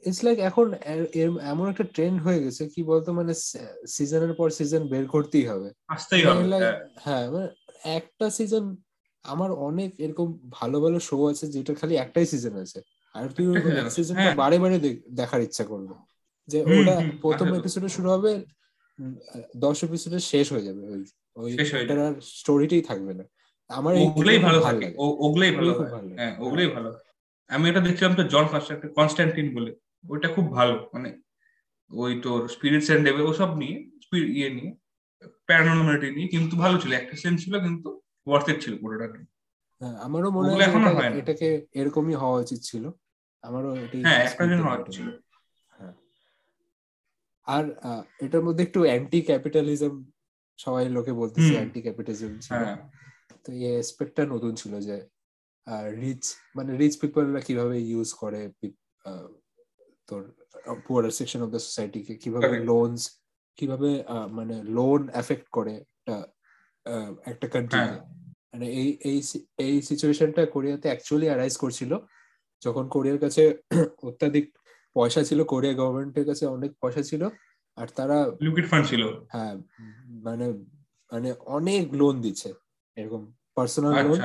[0.07, 0.75] ইটস লাইক এখন
[1.41, 3.35] এমন একটা ট্রেন্ড হয়ে গেছে কি বলতো মানে
[3.89, 7.49] সিজনের পর সিজন বের করতেই হবে। আসতেই হবে মানে হ্যাঁ। হ্যাঁ মানে
[7.85, 8.77] একটা সিজন
[9.23, 12.81] আমার অনেক এরকম ভালো ভালো শো আছে যেটা খালি একটাই সিজন আছে।
[13.15, 13.47] আর তুই
[13.91, 15.95] সিজনটা হ্যাঁ। বারে বারে দেখ- দেখার ইচ্ছা করবে।
[16.47, 18.45] যে ওটা প্রথম এপিসোডে শুরু হবে
[19.57, 21.05] দশ এপিসোডে শেষ হয়ে যাবে। ওই
[21.39, 21.51] ওই
[22.07, 23.25] আর স্টোরিটাই থাকবে না।
[23.71, 25.91] আমার ওগুলোই ভালো থাকে। ওগুলোই ভালো হয়।
[26.39, 26.91] ওগুলোই ভালো
[27.49, 28.45] আমি এটা দেখছিলাম তো জন
[28.95, 29.71] কনস্ট্যান্টিন বলে।
[30.09, 31.21] ওইটা খুব ভালো মানে
[31.91, 34.71] ওই তোর স্পিরিটস এন্ড ডেভেল ওসব নিয়ে স্পিরিট ইয়ে নিয়ে
[35.47, 39.27] প্যারানর্মালিটি নিয়ে কিন্তু ভালো ছিল। একটা সিন ছিল কিন্তু ওয়ার্থ ছিল পুরোটা। নিয়ে।
[39.81, 42.91] হ্যাঁ, আমারও মনে হয়। এটাকে এরকমই হওয়া উচিত ছিল।
[43.43, 45.07] আমারও এটাই হ্যাঁ একটা দিন হওয়া ছিল।
[45.69, 45.95] হ্যাঁ।
[47.47, 47.65] আর
[48.21, 49.95] এটার মধ্যে একটু অ্যান্টি ক্যাপিটালিজম
[50.59, 52.79] সবাই লোকে বলতেছে অ্যান্টি ক্যাপিটালিজম ছিল। হ্যাঁ।
[53.45, 54.97] তো এই এসপেক্টটা নতুন ছিল যে
[56.01, 56.25] রিচ
[56.57, 58.41] মানে রিচ পিপলরা কীভাবে ইউজ করে
[60.09, 60.23] তোর
[60.87, 62.67] পুয়ার সেকশন অফ দ্য সোসাইটিকে কীভাবে Correct.
[62.67, 63.03] লোনস
[63.59, 63.91] কীভাবে
[64.31, 66.17] মানে লোন এফেক্ট করে একটা
[67.27, 68.03] একটা কান্ট্রিকে হ্যাঁ।
[68.53, 69.19] মানে এই এই
[69.59, 71.93] এই সিচুয়েশনটা কোরিয়াতে অ্যাকচুয়ালি অ্যারাইজ করছিল।
[72.63, 73.43] যখন কোরিয়ার কাছে
[74.09, 74.47] অত্যাধিক
[74.97, 77.23] পয়সা ছিল কোরিয়া গভর্নমেন্টের কাছে অনেক পয়সা ছিল
[77.79, 79.03] আর তারা লিকুইড ফান্ড ছিল।
[79.33, 79.55] হ্যাঁ
[80.27, 80.47] মানে
[81.13, 82.51] মানে অনেক লোন দিচ্ছে।
[82.97, 83.23] এরকম
[83.55, 84.21] personal loan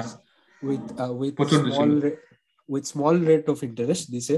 [0.64, 0.82] with
[1.20, 1.92] with small
[2.70, 4.36] with small rate of interest দিছে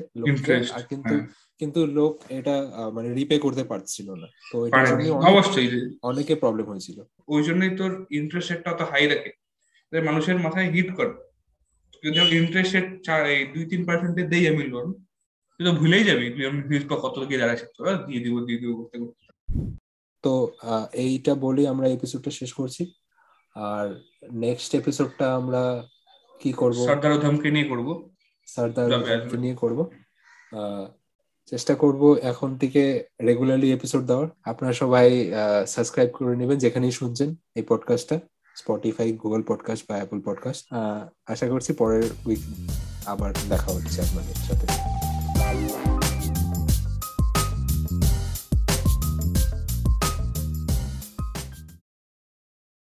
[0.74, 1.28] আর কিন্তু হ্যাঁ।
[1.60, 2.56] কিন্তু লোক এটা
[2.94, 4.58] মানে রিপে করতে পারছিল না। তো
[5.32, 5.68] অবশ্যই।
[6.02, 6.98] অনেকে প্রবলেম হয়েছিল।
[7.28, 9.32] ওই জন্যই তোর ইন্টারেস্ট রেটটা অত হাই রাখে।
[9.92, 11.14] মানুষের মাথায় হিট করে।
[12.18, 12.88] যদি ইন্টারেস্ট রেট
[13.34, 14.88] এই দুই তিন পার্সেন্টে দেই আমি লোন
[15.60, 18.60] তুই তো ভুলেই যাবি তুই আমি ফিজ কত গিয়ে দাঁড়াচ্ছি তো আহ, দিয়ে দিব দিয়ে
[18.60, 19.24] দিব করতে করতে।
[20.24, 20.34] তো
[20.94, 22.84] এইটা বলি আমরা এপিসোডটা শেষ করছি।
[23.56, 23.86] আর
[24.32, 25.88] নেক্সট এপিসোডটা আমরা
[26.42, 26.78] কি করব?
[26.86, 27.88] সর্দার উধামকে নিয়ে করব।
[28.48, 29.80] সর্দার আসবে। নিয়ে করব।
[31.52, 32.82] চেষ্টা করব এখন থেকে
[33.22, 35.08] রেগুলারলি এপিসোড দেওয়ার। আপনারা সবাই
[35.68, 38.20] সাবস্ক্রাইব করে নেবেন যেখানেই শুনছেন এই পডকাস্টটা
[38.56, 40.64] স্পটিফাই গুগল পডকাস্ট বা অ্যাপল পডকাস্ট
[41.26, 42.40] আশা করছি পরের উইক
[43.06, 44.95] আবার দেখা হচ্ছে আপনাদের সাথে।